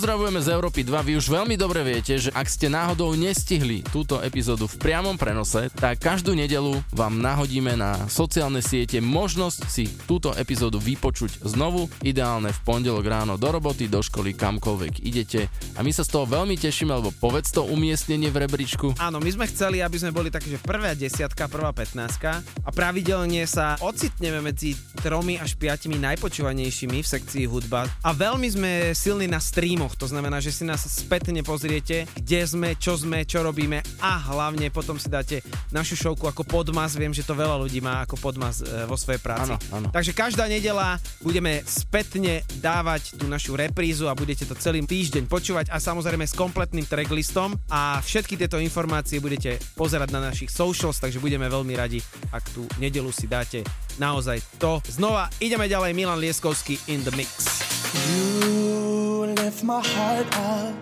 Pozdravujeme 0.00 0.40
z 0.40 0.56
Európy 0.56 0.80
2. 0.80 0.96
Vy 0.96 1.12
už 1.20 1.28
veľmi 1.28 1.60
dobre 1.60 1.84
viete, 1.84 2.16
že 2.16 2.32
ak 2.32 2.48
ste 2.48 2.72
náhodou 2.72 3.12
nestihli 3.12 3.84
túto 3.92 4.16
epizódu 4.24 4.64
v 4.64 4.80
priamom 4.80 5.20
prenose, 5.20 5.68
tak 5.76 6.00
každú 6.00 6.32
nedelu 6.32 6.80
vám 6.96 7.20
nahodíme 7.20 7.76
na 7.76 8.08
sociálne 8.08 8.64
siete 8.64 8.96
možnosť 8.96 9.60
si 9.68 9.84
túto 10.08 10.32
epizódu 10.32 10.80
vypočuť 10.80 11.44
znovu, 11.44 11.84
ideálne 12.00 12.48
v 12.48 12.60
pondelok 12.64 13.04
ráno 13.04 13.36
do 13.36 13.52
roboty, 13.52 13.92
do 13.92 14.00
školy, 14.00 14.32
kamkoľvek 14.32 15.04
idete. 15.04 15.52
A 15.76 15.84
my 15.84 15.92
sa 15.92 16.00
z 16.00 16.16
toho 16.16 16.24
veľmi 16.24 16.56
tešíme, 16.56 16.96
lebo 16.96 17.12
povedz 17.12 17.52
to 17.52 17.68
umiestnenie 17.68 18.32
v 18.32 18.48
rebríčku. 18.48 18.96
Áno, 18.96 19.20
my 19.20 19.28
sme 19.28 19.52
chceli, 19.52 19.84
aby 19.84 20.00
sme 20.00 20.16
boli 20.16 20.32
také, 20.32 20.56
prvá 20.64 20.96
desiatka, 20.96 21.44
prvá 21.44 21.76
15 21.76 22.64
a 22.64 22.70
pravidelne 22.72 23.44
sa 23.44 23.76
ocitneme 23.84 24.40
medzi 24.40 24.72
tromi 25.04 25.36
až 25.36 25.60
piatimi 25.60 26.00
najpočúvanejšími 26.00 27.04
v 27.04 27.10
sekcii 27.20 27.44
hudba 27.44 27.84
a 28.00 28.16
veľmi 28.16 28.48
sme 28.48 28.72
silní 28.96 29.28
na 29.28 29.44
streamoch, 29.44 29.89
to 29.96 30.06
znamená, 30.06 30.38
že 30.42 30.52
si 30.52 30.62
nás 30.66 30.82
spätne 30.84 31.40
pozriete, 31.40 32.04
kde 32.18 32.40
sme, 32.44 32.68
čo 32.76 32.98
sme, 32.98 33.24
čo 33.24 33.40
robíme 33.40 33.80
a 34.02 34.18
hlavne 34.30 34.68
potom 34.68 34.98
si 34.98 35.08
dáte 35.08 35.40
našu 35.70 35.96
šovku 35.96 36.28
ako 36.28 36.42
podmas, 36.44 36.94
viem, 36.94 37.14
že 37.14 37.26
to 37.26 37.38
veľa 37.38 37.56
ľudí 37.60 37.80
má 37.80 38.04
ako 38.04 38.20
podmas 38.20 38.60
e, 38.60 38.86
vo 38.86 38.94
svojej 38.94 39.22
práci. 39.22 39.54
Áno, 39.54 39.56
áno. 39.72 39.88
Takže 39.90 40.12
každá 40.12 40.46
nedela 40.46 41.00
budeme 41.24 41.64
spätne 41.66 42.44
dávať 42.60 43.16
tú 43.18 43.26
našu 43.26 43.56
reprízu 43.56 44.06
a 44.06 44.18
budete 44.18 44.46
to 44.46 44.54
celý 44.58 44.82
týždeň 44.84 45.26
počúvať 45.26 45.72
a 45.72 45.80
samozrejme 45.80 46.26
s 46.26 46.34
kompletným 46.34 46.86
tracklistom 46.86 47.56
a 47.70 47.98
všetky 48.02 48.36
tieto 48.36 48.60
informácie 48.60 49.22
budete 49.22 49.60
pozerať 49.74 50.12
na 50.12 50.20
našich 50.30 50.52
socials, 50.52 50.98
takže 50.98 51.22
budeme 51.22 51.48
veľmi 51.48 51.74
radi, 51.76 51.98
ak 52.30 52.44
tú 52.52 52.66
nedelu 52.82 53.08
si 53.14 53.30
dáte 53.30 53.62
naozaj 54.00 54.40
to. 54.56 54.80
Znova 54.88 55.28
ideme 55.38 55.68
ďalej, 55.68 55.92
Milan 55.92 56.20
Lieskovský 56.20 56.80
in 56.88 57.04
the 57.04 57.12
mix. 57.14 57.60
You 57.90 59.09
lift 59.50 59.64
my 59.64 59.80
heart 59.84 60.26
up 60.36 60.74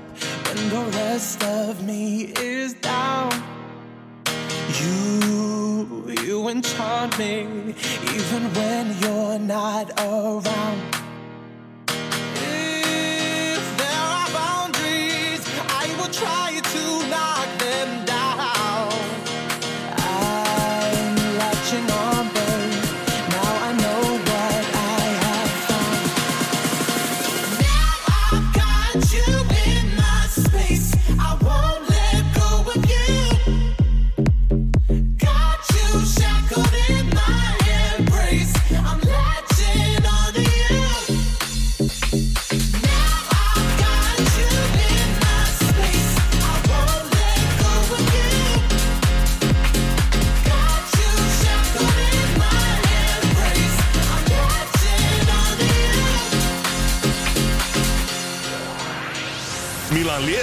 when 0.46 0.68
the 0.68 0.84
rest 0.98 1.42
of 1.42 1.82
me 1.86 2.32
is 2.38 2.74
down. 2.74 3.32
You, 4.82 6.14
you 6.22 6.48
enchant 6.48 7.18
me 7.18 7.74
even 8.14 8.42
when 8.58 8.84
you're 9.00 9.38
not 9.38 9.86
around. 9.98 11.07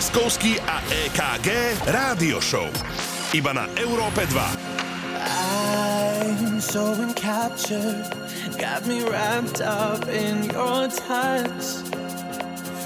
Milan 0.06 0.22
Lieskovský 0.22 0.62
a 0.70 0.86
EKG 0.86 1.50
Rádio 1.90 2.38
Show. 2.38 2.70
Iba 3.34 3.58
na 3.58 3.66
Európe 3.74 4.22
2. 4.30 4.38
I'm 6.38 6.62
so 6.62 6.94
encaptured, 6.94 8.06
got 8.62 8.86
me 8.86 9.02
wrapped 9.02 9.66
up 9.66 10.06
in 10.06 10.46
your 10.54 10.94
touch. 10.94 11.82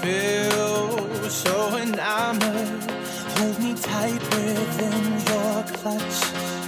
Feel 0.00 0.96
so 1.28 1.76
enamored, 1.76 2.88
hold 3.36 3.56
me 3.60 3.76
tight 3.76 4.22
within 4.32 5.20
your 5.28 5.60
clutch. 5.76 6.59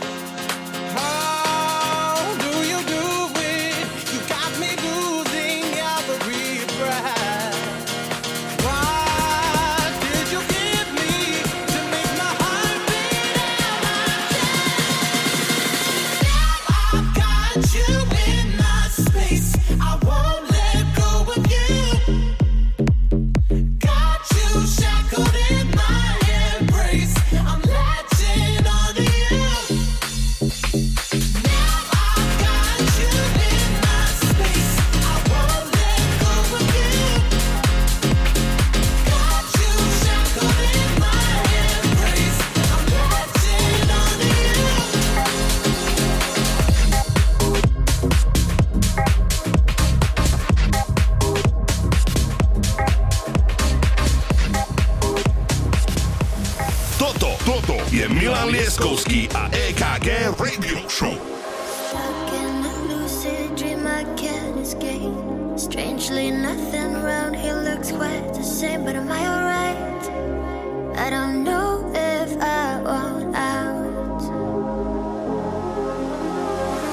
Je 58.02 58.10
Milan 58.10 58.50
Lieskovský 58.50 59.30
a 59.30 59.46
EKG 59.54 60.34
Radio 60.34 60.82
Show. 60.90 61.14
Strangely, 65.54 66.34
nothing 66.34 66.98
around 66.98 67.38
here 67.38 67.54
looks 67.54 67.94
quite 67.94 68.34
the 68.34 68.42
same. 68.42 68.82
But 68.82 68.98
am 68.98 69.06
I 69.06 69.22
alright? 69.22 70.02
I 70.98 71.14
don't 71.14 71.46
know 71.46 71.86
if 71.94 72.34
I 72.42 72.82
want 72.82 73.36
out. 73.38 74.18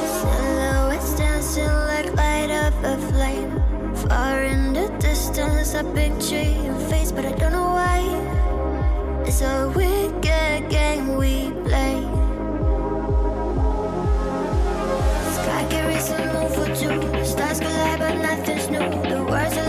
Silhouettes 0.06 1.18
dancing 1.18 1.74
like 1.90 2.14
light 2.14 2.54
up 2.54 2.78
a 2.86 3.02
flame. 3.10 3.50
Far 4.06 4.46
in 4.46 4.78
the 4.78 4.94
distance, 5.02 5.74
I 5.74 5.82
picture 5.98 6.46
your 6.46 6.78
face, 6.86 7.12
but 7.12 7.26
I 7.26 7.34
don't 7.34 7.54
know 7.58 7.74
why. 7.74 8.39
It's 9.30 9.42
a 9.42 9.72
wicked 9.76 10.72
game 10.72 11.16
we 11.16 11.52
play. 11.70 12.02
Sky 15.36 15.68
carries 15.70 16.10
a 16.10 16.34
moon 16.34 16.50
for 16.50 16.66
two. 16.76 17.24
Stars 17.24 17.60
collide, 17.60 18.00
but 18.00 18.16
nothing's 18.16 18.68
new. 18.72 18.80
The 18.80 19.24
words 19.24 19.56
a 19.56 19.69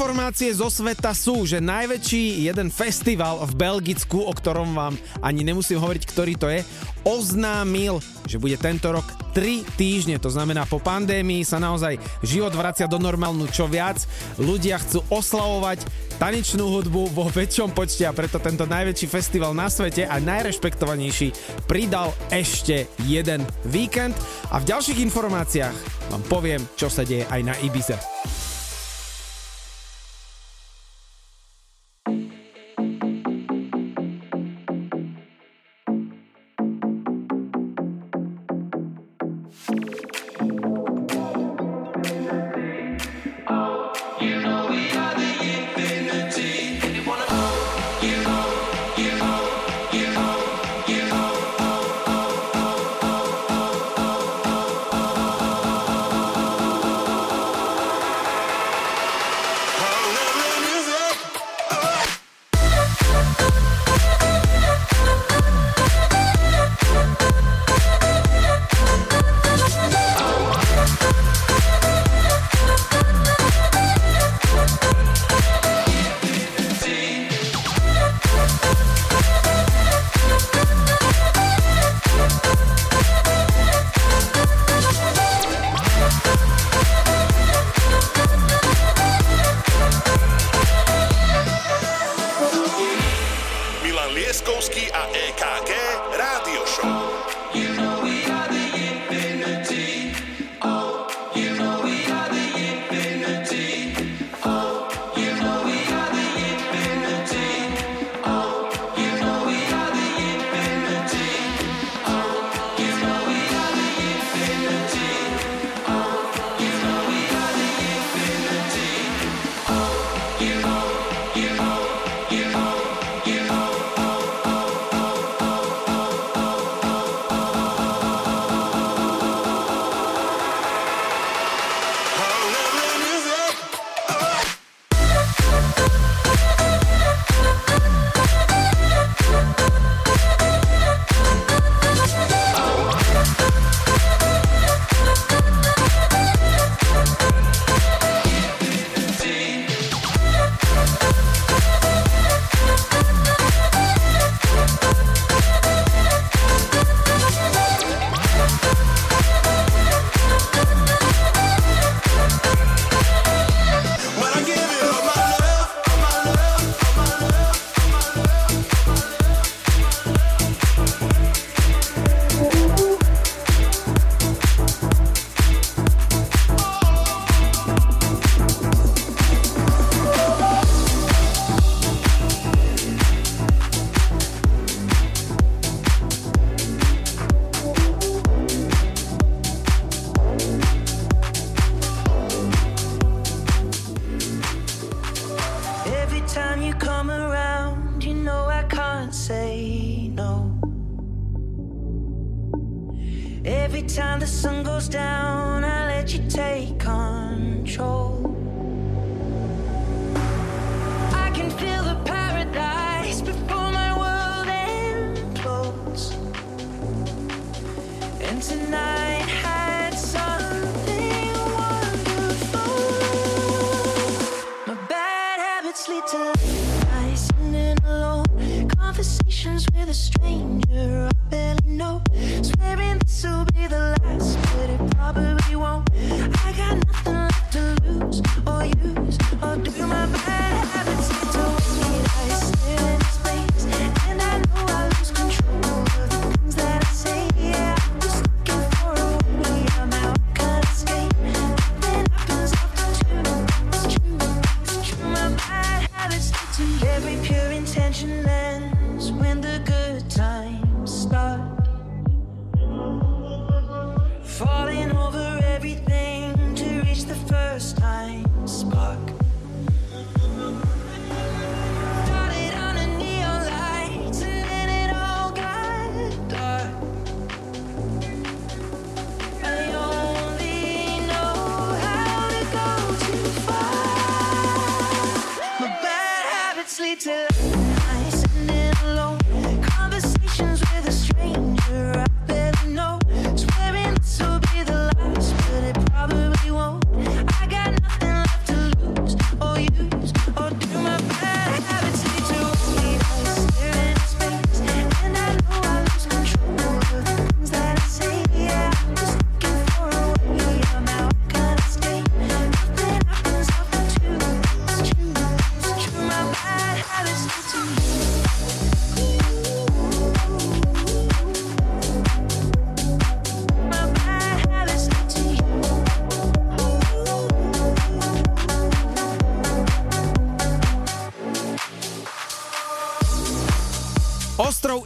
informácie 0.00 0.48
zo 0.56 0.72
sveta 0.72 1.12
sú, 1.12 1.44
že 1.44 1.60
najväčší 1.60 2.48
jeden 2.48 2.72
festival 2.72 3.44
v 3.44 3.52
Belgicku, 3.52 4.24
o 4.24 4.32
ktorom 4.32 4.72
vám 4.72 4.96
ani 5.20 5.44
nemusím 5.44 5.76
hovoriť, 5.76 6.02
ktorý 6.08 6.40
to 6.40 6.48
je, 6.48 6.64
oznámil, 7.04 8.00
že 8.24 8.40
bude 8.40 8.56
tento 8.56 8.96
rok 8.96 9.04
3 9.36 9.60
týždne. 9.76 10.16
To 10.24 10.32
znamená, 10.32 10.64
po 10.64 10.80
pandémii 10.80 11.44
sa 11.44 11.60
naozaj 11.60 12.00
život 12.24 12.48
vracia 12.56 12.88
do 12.88 12.96
normálnu 12.96 13.44
čo 13.52 13.68
viac. 13.68 14.00
Ľudia 14.40 14.80
chcú 14.80 15.04
oslavovať 15.12 15.84
tanečnú 16.16 16.80
hudbu 16.80 17.12
vo 17.12 17.28
väčšom 17.28 17.76
počte 17.76 18.08
a 18.08 18.16
preto 18.16 18.40
tento 18.40 18.64
najväčší 18.64 19.04
festival 19.04 19.52
na 19.52 19.68
svete 19.68 20.08
a 20.08 20.16
najrešpektovanejší 20.16 21.60
pridal 21.68 22.08
ešte 22.32 22.88
jeden 23.04 23.44
víkend. 23.68 24.16
A 24.48 24.64
v 24.64 24.64
ďalších 24.64 25.04
informáciách 25.12 25.76
vám 26.08 26.24
poviem, 26.32 26.64
čo 26.72 26.88
sa 26.88 27.04
deje 27.04 27.28
aj 27.28 27.40
na 27.44 27.52
Ibize. 27.60 28.00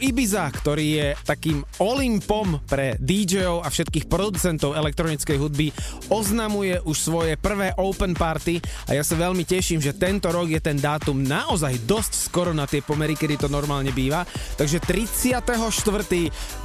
Ibiza, 0.05 0.45
ktorý 0.53 0.85
je 1.01 1.07
takým 1.25 1.65
Olympom 1.81 2.61
pre 2.69 2.93
DJov 3.01 3.65
a 3.65 3.73
všetkých 3.73 4.05
producentov 4.05 4.77
elektronickej 4.77 5.33
hudby, 5.41 5.73
oznamuje 6.13 6.77
už 6.85 6.93
svoje 6.93 7.33
prvé 7.41 7.73
open 7.81 8.13
party 8.13 8.61
a 8.85 8.93
ja 8.93 9.01
sa 9.01 9.17
veľmi 9.17 9.41
teším, 9.49 9.81
že 9.81 9.97
tento 9.97 10.29
rok 10.29 10.45
je 10.45 10.61
ten 10.61 10.77
dátum 10.77 11.25
naozaj 11.25 11.89
dosť 11.89 12.29
skoro 12.29 12.53
na 12.53 12.69
tie 12.69 12.85
pomery, 12.85 13.17
kedy 13.17 13.41
to 13.41 13.49
normálne 13.49 13.89
býva. 13.89 14.21
Takže 14.61 14.77
34. 14.85 15.41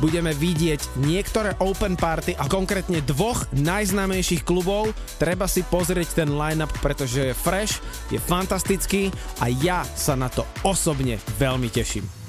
budeme 0.05 0.37
vidieť 0.37 1.01
niektoré 1.01 1.57
open 1.65 1.97
party 1.97 2.37
a 2.37 2.45
konkrétne 2.45 3.01
dvoch 3.09 3.49
najznámejších 3.57 4.45
klubov. 4.45 4.93
Treba 5.17 5.49
si 5.49 5.65
pozrieť 5.65 6.13
ten 6.13 6.29
line-up, 6.37 6.77
pretože 6.85 7.33
je 7.33 7.33
fresh, 7.33 7.81
je 8.13 8.21
fantastický 8.21 9.09
a 9.41 9.49
ja 9.49 9.81
sa 9.97 10.13
na 10.13 10.29
to 10.29 10.45
osobne 10.61 11.17
veľmi 11.41 11.73
teším. 11.73 12.20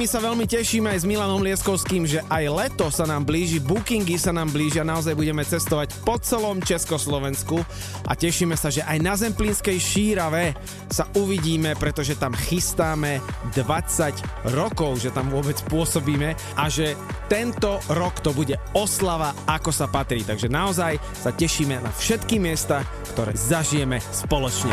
my 0.00 0.08
sa 0.08 0.24
veľmi 0.24 0.48
tešíme 0.48 0.88
aj 0.96 1.04
s 1.04 1.08
Milanom 1.08 1.44
Lieskovským, 1.44 2.08
že 2.08 2.24
aj 2.32 2.48
leto 2.48 2.88
sa 2.88 3.04
nám 3.04 3.28
blíži, 3.28 3.60
bookingy 3.60 4.16
sa 4.16 4.32
nám 4.32 4.48
blížia, 4.48 4.80
naozaj 4.80 5.12
budeme 5.12 5.44
cestovať 5.44 5.92
po 6.08 6.16
celom 6.16 6.56
Československu 6.64 7.60
a 8.08 8.16
tešíme 8.16 8.56
sa, 8.56 8.72
že 8.72 8.80
aj 8.88 8.96
na 8.96 9.12
Zemplínskej 9.12 9.76
šírave 9.76 10.56
sa 10.88 11.04
uvidíme, 11.20 11.76
pretože 11.76 12.16
tam 12.16 12.32
chystáme 12.32 13.20
20 13.52 14.56
rokov, 14.56 15.04
že 15.04 15.12
tam 15.12 15.28
vôbec 15.28 15.60
pôsobíme 15.68 16.32
a 16.56 16.64
že 16.72 16.96
tento 17.28 17.76
rok 17.92 18.24
to 18.24 18.32
bude 18.32 18.56
oslava, 18.72 19.36
ako 19.44 19.68
sa 19.68 19.84
patrí. 19.84 20.24
Takže 20.24 20.48
naozaj 20.48 20.96
sa 21.12 21.28
tešíme 21.28 21.76
na 21.76 21.92
všetky 21.92 22.40
miesta, 22.40 22.88
ktoré 23.12 23.36
zažijeme 23.36 24.00
spoločne. 24.16 24.72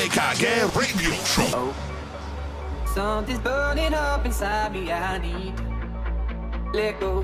BKK 0.00 0.74
Radio 0.74 1.10
Show. 1.10 1.44
Oh. 1.52 1.74
Something's 2.94 3.38
burning 3.40 3.92
up 3.92 4.24
inside 4.24 4.72
me, 4.72 4.90
I 4.90 5.18
need 5.18 5.52
let 6.72 6.98
go. 6.98 7.22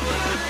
Sorry. 0.00 0.40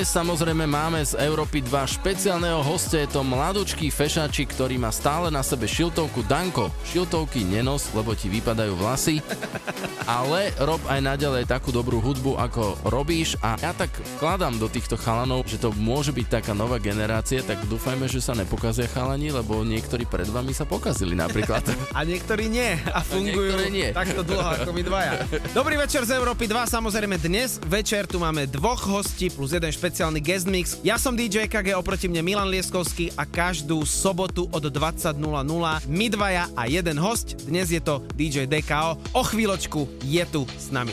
dnes 0.00 0.16
samozrejme 0.16 0.64
máme 0.64 1.04
z 1.04 1.12
Európy 1.20 1.60
2 1.60 2.00
špeciálneho 2.00 2.64
hostia, 2.64 3.04
je 3.04 3.12
to 3.12 3.20
mladučký 3.20 3.92
fešáčik, 3.92 4.48
ktorý 4.48 4.80
má 4.80 4.88
stále 4.88 5.28
na 5.28 5.44
sebe 5.44 5.68
šiltovku 5.68 6.24
Danko. 6.24 6.72
Šiltovky 6.88 7.44
nenos, 7.44 7.92
lebo 7.92 8.16
ti 8.16 8.32
vypadajú 8.32 8.80
vlasy, 8.80 9.20
ale 10.08 10.56
rob 10.56 10.80
aj 10.88 11.04
naďalej 11.04 11.44
takú 11.44 11.68
dobrú 11.68 12.00
hudbu, 12.00 12.32
ako 12.32 12.80
robíš. 12.88 13.36
A 13.44 13.60
ja 13.60 13.76
tak 13.76 13.92
vkladám 14.20 14.60
do 14.60 14.68
týchto 14.68 15.00
chalanov, 15.00 15.48
že 15.48 15.56
to 15.56 15.72
môže 15.80 16.12
byť 16.12 16.28
taká 16.28 16.52
nová 16.52 16.76
generácia, 16.76 17.40
tak 17.40 17.56
dúfajme, 17.64 18.04
že 18.04 18.20
sa 18.20 18.36
nepokazia 18.36 18.84
chalani, 18.84 19.32
lebo 19.32 19.64
niektorí 19.64 20.04
pred 20.04 20.28
vami 20.28 20.52
sa 20.52 20.68
pokazili 20.68 21.16
napríklad. 21.16 21.64
a 21.96 22.04
niektorí 22.04 22.52
nie 22.52 22.76
a 22.92 23.00
fungujú 23.00 23.56
a 23.56 23.72
nie. 23.72 23.88
takto 23.96 24.20
dlho 24.20 24.60
ako 24.60 24.76
my 24.76 24.82
dvaja. 24.84 25.24
Dobrý 25.56 25.80
večer 25.80 26.04
z 26.04 26.20
Európy 26.20 26.44
2, 26.44 26.68
samozrejme 26.68 27.16
dnes 27.16 27.56
večer 27.64 28.04
tu 28.04 28.20
máme 28.20 28.44
dvoch 28.44 28.84
hostí 28.92 29.32
plus 29.32 29.56
jeden 29.56 29.72
špeciálny 29.72 30.20
guest 30.20 30.44
mix. 30.44 30.76
Ja 30.84 31.00
som 31.00 31.16
DJ 31.16 31.48
KG, 31.48 31.72
oproti 31.72 32.04
mne 32.04 32.20
Milan 32.20 32.52
Lieskovský 32.52 33.16
a 33.16 33.24
každú 33.24 33.88
sobotu 33.88 34.52
od 34.52 34.68
20.00 34.68 35.16
my 35.88 36.06
dvaja 36.12 36.44
a 36.52 36.68
jeden 36.68 37.00
host. 37.00 37.40
Dnes 37.48 37.72
je 37.72 37.80
to 37.80 38.04
DJ 38.12 38.44
DKO. 38.44 39.00
O 39.16 39.24
chvíľočku 39.24 39.88
je 40.04 40.20
tu 40.28 40.44
s 40.60 40.68
nami. 40.68 40.92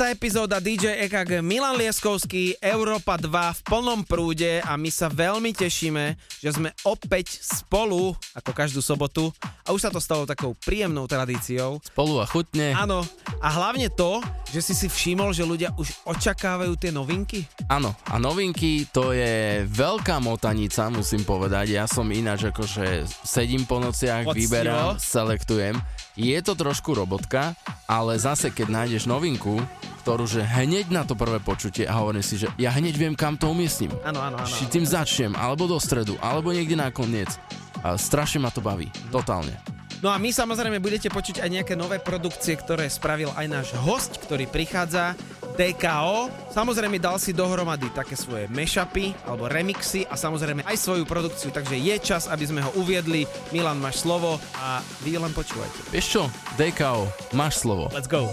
17. 0.00 0.16
epizóda 0.16 0.56
DJ 0.64 1.04
EKG 1.04 1.44
Milan 1.44 1.76
Lieskovský, 1.76 2.56
Európa 2.64 3.20
2 3.20 3.28
v 3.28 3.60
plnom 3.68 4.00
prúde 4.00 4.64
a 4.64 4.72
my 4.80 4.88
sa 4.88 5.12
veľmi 5.12 5.52
tešíme, 5.52 6.16
že 6.40 6.56
sme 6.56 6.72
opäť 6.88 7.36
spolu, 7.44 8.16
ako 8.32 8.50
každú 8.56 8.80
sobotu 8.80 9.28
a 9.44 9.76
už 9.76 9.84
sa 9.84 9.90
to 9.92 10.00
stalo 10.00 10.24
takou 10.24 10.56
príjemnou 10.56 11.04
tradíciou. 11.04 11.84
Spolu 11.84 12.16
a 12.16 12.24
chutne. 12.24 12.72
Áno, 12.72 13.04
a 13.44 13.48
hlavne 13.52 13.92
to, 13.92 14.24
že 14.48 14.72
si 14.72 14.72
si 14.72 14.88
všimol, 14.88 15.36
že 15.36 15.44
ľudia 15.44 15.76
už 15.76 15.92
očakávajú 16.08 16.80
tie 16.80 16.88
novinky. 16.88 17.44
Áno, 17.68 17.92
a 18.08 18.16
novinky 18.16 18.88
to 18.88 19.12
je 19.12 19.68
veľká 19.68 20.16
motanica, 20.24 20.88
musím 20.88 21.28
povedať. 21.28 21.76
Ja 21.76 21.84
som 21.84 22.08
ináč 22.08 22.48
akože 22.48 23.04
sedím 23.20 23.68
po 23.68 23.76
nociach, 23.76 24.24
Poctivo. 24.24 24.48
vyberám, 24.48 24.96
selektujem. 24.96 25.76
Je 26.18 26.34
to 26.42 26.58
trošku 26.58 26.94
robotka, 26.94 27.54
ale 27.86 28.18
zase 28.18 28.50
keď 28.50 28.66
nájdeš 28.82 29.06
novinku, 29.06 29.62
ktorú 30.02 30.26
že 30.26 30.42
hneď 30.42 30.90
na 30.90 31.06
to 31.06 31.14
prvé 31.14 31.38
počutie 31.38 31.86
a 31.86 32.00
hovorím 32.00 32.24
si, 32.24 32.40
že 32.40 32.50
ja 32.58 32.72
hneď 32.74 32.94
viem, 32.96 33.14
kam 33.14 33.38
to 33.38 33.52
umiestním. 33.52 33.92
Áno, 34.02 34.18
áno, 34.18 34.40
áno. 34.40 34.48
Či 34.48 34.66
tým 34.66 34.86
začnem, 34.86 35.36
alebo 35.38 35.70
do 35.70 35.78
stredu, 35.78 36.18
alebo 36.18 36.50
niekde 36.50 36.74
na 36.74 36.90
koniec. 36.90 37.38
A 37.80 37.94
strašne 37.94 38.42
ma 38.42 38.50
to 38.50 38.60
baví, 38.60 38.90
totálne. 39.08 39.54
No 40.00 40.08
a 40.08 40.16
my 40.16 40.32
samozrejme 40.32 40.80
budete 40.80 41.12
počuť 41.12 41.44
aj 41.44 41.50
nejaké 41.60 41.74
nové 41.76 42.00
produkcie, 42.00 42.56
ktoré 42.56 42.88
spravil 42.88 43.28
aj 43.36 43.46
náš 43.52 43.68
host, 43.84 44.16
ktorý 44.24 44.48
prichádza, 44.48 45.12
DKO. 45.60 46.32
Samozrejme 46.56 46.96
dal 46.96 47.20
si 47.20 47.36
dohromady 47.36 47.92
také 47.92 48.16
svoje 48.16 48.48
mashupy 48.48 49.12
alebo 49.28 49.44
remixy 49.44 50.08
a 50.08 50.16
samozrejme 50.16 50.64
aj 50.64 50.76
svoju 50.80 51.04
produkciu, 51.04 51.52
takže 51.52 51.76
je 51.76 51.96
čas, 52.00 52.32
aby 52.32 52.44
sme 52.48 52.64
ho 52.64 52.72
uviedli. 52.80 53.28
Milan, 53.52 53.76
máš 53.76 54.00
slovo 54.00 54.40
a 54.56 54.80
vy 55.04 55.20
len 55.20 55.36
počúvajte. 55.36 55.92
Vieš 55.92 56.06
čo, 56.08 56.22
DKO, 56.56 57.04
máš 57.36 57.60
slovo. 57.60 57.92
Let's 57.92 58.08
go. 58.08 58.32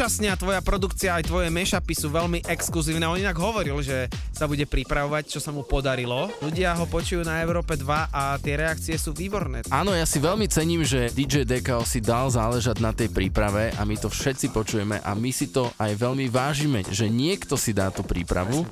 úžasne 0.00 0.32
a 0.32 0.40
tvoja 0.40 0.64
produkcia 0.64 1.12
aj 1.20 1.28
tvoje 1.28 1.52
mešapy 1.52 1.92
sú 1.92 2.08
veľmi 2.08 2.40
exkluzívne. 2.48 3.04
On 3.04 3.20
inak 3.20 3.36
hovoril, 3.36 3.84
že 3.84 4.08
sa 4.32 4.48
bude 4.48 4.64
pripravovať, 4.64 5.28
čo 5.28 5.44
sa 5.44 5.52
mu 5.52 5.60
podarilo. 5.60 6.32
Ľudia 6.40 6.72
ho 6.72 6.88
počujú 6.88 7.20
na 7.20 7.44
Európe 7.44 7.76
2 7.76 8.08
a 8.08 8.40
tie 8.40 8.56
reakcie 8.56 8.96
sú 8.96 9.12
výborné. 9.12 9.60
Áno, 9.68 9.92
ja 9.92 10.08
si 10.08 10.16
veľmi 10.16 10.48
cením, 10.48 10.88
že 10.88 11.12
DJ 11.12 11.44
DKO 11.44 11.84
si 11.84 12.00
dal 12.00 12.32
záležať 12.32 12.80
na 12.80 12.96
tej 12.96 13.12
príprave 13.12 13.76
a 13.76 13.84
my 13.84 13.92
to 14.00 14.08
všetci 14.08 14.48
počujeme 14.56 15.04
a 15.04 15.12
my 15.12 15.28
si 15.36 15.52
to 15.52 15.68
aj 15.76 15.92
veľmi 15.92 16.32
vážime, 16.32 16.80
že 16.88 17.04
niekto 17.12 17.60
si 17.60 17.76
dá 17.76 17.92
tú 17.92 18.00
prípravu. 18.00 18.64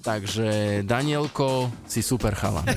Takže 0.00 0.80
Danielko, 0.88 1.68
si 1.84 2.00
super 2.00 2.32
chala. 2.32 2.64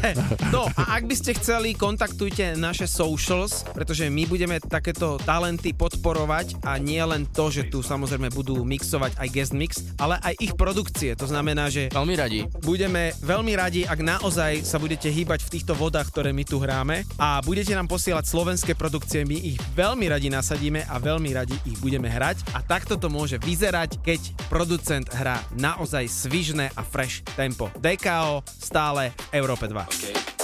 No 0.51 0.67
a 0.75 0.99
ak 0.99 1.07
by 1.07 1.15
ste 1.15 1.31
chceli, 1.39 1.73
kontaktujte 1.73 2.59
naše 2.59 2.85
socials, 2.85 3.63
pretože 3.71 4.05
my 4.11 4.27
budeme 4.27 4.59
takéto 4.59 5.15
talenty 5.23 5.71
podporovať 5.71 6.61
a 6.67 6.77
nie 6.77 6.99
len 6.99 7.25
to, 7.31 7.47
že 7.47 7.71
tu 7.71 7.80
samozrejme 7.94 8.34
budú 8.34 8.65
mixovať 8.65 9.22
aj 9.22 9.28
guest 9.30 9.53
mix, 9.53 9.86
ale 10.02 10.18
aj 10.26 10.34
ich 10.41 10.53
produkcie. 10.57 11.14
To 11.14 11.30
znamená, 11.30 11.70
že 11.70 11.94
Veľmi 11.94 12.15
radi. 12.18 12.40
budeme 12.65 13.14
veľmi 13.22 13.53
radi, 13.53 13.82
ak 13.86 14.02
naozaj 14.02 14.65
sa 14.65 14.82
budete 14.82 15.14
hýbať 15.14 15.45
v 15.45 15.52
týchto 15.53 15.78
vodách, 15.78 16.10
ktoré 16.10 16.34
my 16.34 16.41
tu 16.41 16.57
hráme 16.57 17.06
a 17.22 17.38
budete 17.45 17.78
nám 17.78 17.86
posielať 17.86 18.26
slovenské 18.26 18.74
produkcie, 18.74 19.22
my 19.22 19.38
ich 19.38 19.61
veľmi 19.78 20.10
radi 20.10 20.34
nasadíme 20.34 20.90
a 20.90 20.98
veľmi 20.98 21.30
radi 21.38 21.53
ich 21.70 21.78
budeme 21.78 22.10
hrať 22.10 22.41
a 22.57 22.65
takto 22.65 22.98
to 22.98 23.14
môže 23.14 23.38
vyzerať, 23.38 24.02
keď 24.02 24.20
producent 24.49 25.06
hrá 25.14 25.38
naozaj 25.53 26.10
svižné 26.10 26.74
a 26.74 26.82
fresh 26.82 27.22
tempo. 27.38 27.70
DKO 27.78 28.41
stále 28.48 29.14
v 29.30 29.38
Európe 29.38 29.70
2. 29.70 29.78
Okay. 29.86 30.43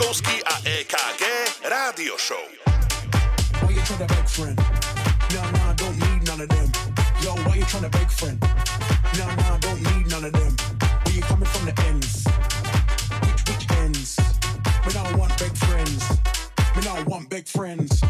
Lieskovský 0.00 0.40
a 0.48 0.56
EKG 0.64 1.24
Rádio 1.68 2.16
Show. 2.16 2.40
Why 3.60 3.68
you 3.68 3.84
tryna 3.84 4.08
beg 4.08 4.24
friend? 4.24 4.56
Nah, 5.36 5.50
nah, 5.50 5.74
don't 5.76 5.92
need 5.92 6.24
none 6.24 6.40
of 6.40 6.48
them. 6.48 6.72
Yo, 7.20 7.36
why 7.44 7.56
you 7.56 7.64
tryna 7.68 7.92
beg 7.92 8.08
friend? 8.08 8.40
Nah, 9.20 9.28
nah, 9.36 9.58
don't 9.58 9.76
need 9.92 10.08
none 10.08 10.24
of 10.24 10.32
them. 10.32 10.56
Where 11.04 11.14
you 11.14 11.20
coming 11.20 11.44
from 11.44 11.66
the 11.66 11.76
ends? 11.84 12.24
Which, 13.28 13.44
which 13.44 13.70
ends? 13.84 14.16
Me 14.86 14.94
not 14.94 15.12
want 15.18 15.36
big 15.36 15.54
friends. 15.68 16.08
Me 16.76 16.82
not 16.82 17.04
want 17.06 17.28
big 17.28 17.46
friends. 17.46 18.00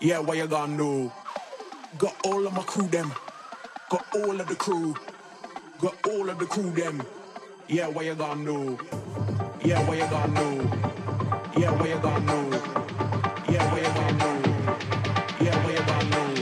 Yeah, 0.00 0.20
where 0.20 0.36
you 0.36 0.46
gonna 0.46 0.76
know? 0.76 1.12
Got 1.98 2.14
all 2.24 2.46
of 2.46 2.52
my 2.52 2.62
crew 2.62 2.86
them. 2.86 3.12
Got 3.90 4.06
all 4.14 4.40
of 4.40 4.46
the 4.46 4.54
crew. 4.54 4.94
Got 5.80 6.06
all 6.06 6.30
of 6.30 6.38
the 6.38 6.46
crew 6.46 6.70
them. 6.70 7.02
Yeah, 7.66 7.88
where 7.88 8.04
you 8.04 8.14
gonna 8.14 8.44
know? 8.44 8.78
Yeah, 9.64 9.84
where 9.88 9.98
you 9.98 10.06
gonna 10.08 10.32
know? 10.34 10.70
Yeah, 11.56 11.72
where 11.72 11.88
you 11.88 12.00
gonna 12.00 12.20
know? 12.20 12.50
Yeah, 13.48 13.72
where 13.72 13.82
you 13.82 13.92
gonna 13.92 14.12
know? 14.18 14.42
Yeah, 15.40 15.64
where 15.64 15.72
you 15.72 15.84
gonna 15.84 16.10
know? 16.10 16.34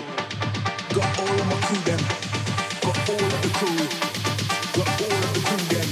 Got 0.93 1.19
all 1.19 1.41
of 1.41 1.47
my 1.47 1.61
crew 1.65 1.83
them. 1.89 2.03
Got 2.83 3.09
all 3.09 3.25
of 3.25 3.41
the 3.41 3.49
crew. 3.57 3.79
Got 4.77 5.01
all 5.01 5.17
of 5.17 5.33
the 5.33 5.41
crew 5.41 5.79
them. 5.79 5.89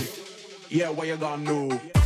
Yeah, 0.69 0.91
where 0.91 1.07
you 1.07 1.17
gonna 1.17 1.43
know? 1.43 2.04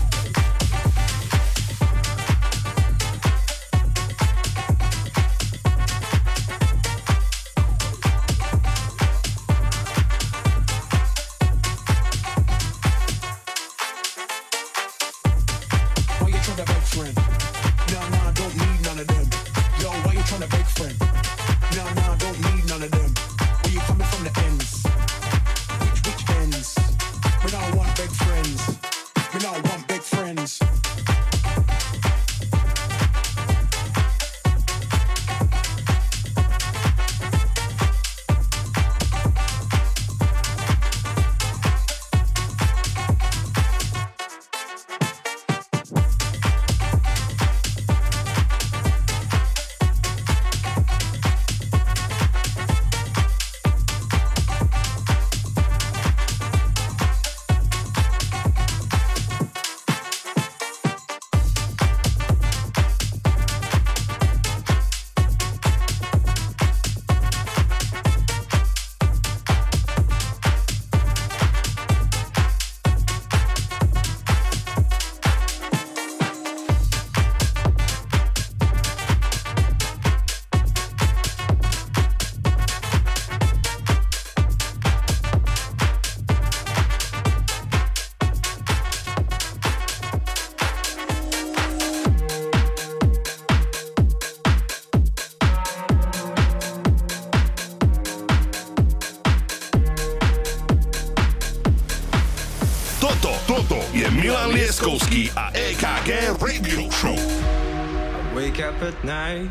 up 108.69 108.83
at 108.83 109.03
night 109.03 109.49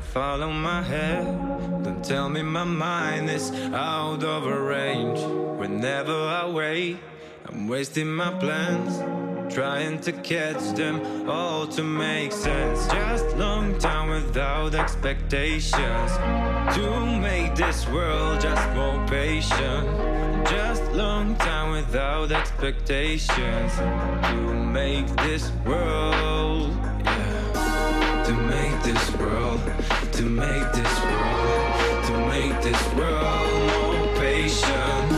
follow 0.00 0.50
my 0.50 0.82
head. 0.82 1.24
Don't 1.84 2.04
tell 2.04 2.28
me 2.28 2.42
my 2.42 2.64
mind 2.64 3.30
is 3.30 3.52
out 3.72 4.24
of 4.24 4.46
range. 4.46 5.20
Whenever 5.60 6.12
I 6.12 6.44
wait, 6.50 6.98
I'm 7.46 7.68
wasting 7.68 8.08
my 8.08 8.32
plans. 8.40 8.92
Trying 9.54 10.00
to 10.00 10.12
catch 10.12 10.62
them 10.74 11.28
all 11.28 11.68
to 11.68 11.82
make 11.82 12.32
sense. 12.32 12.86
Just 12.88 13.36
long 13.36 13.78
time 13.78 14.08
without 14.10 14.74
expectations. 14.74 16.10
To 16.76 16.86
make 17.28 17.54
this 17.54 17.86
world 17.88 18.40
just 18.40 18.66
more 18.74 19.06
patient. 19.06 19.86
Just 20.48 20.82
long 20.92 21.36
time 21.36 21.70
without 21.70 22.32
expectations. 22.32 23.72
To 24.30 24.54
make 24.78 25.06
this 25.16 25.52
world 25.64 26.37
this 28.92 29.16
world, 29.16 29.60
to 30.12 30.22
make 30.22 30.72
this 30.72 31.04
world, 31.04 32.04
to 32.06 32.26
make 32.28 32.62
this 32.62 32.94
world 32.94 33.50
more 33.66 34.16
patient. 34.16 35.17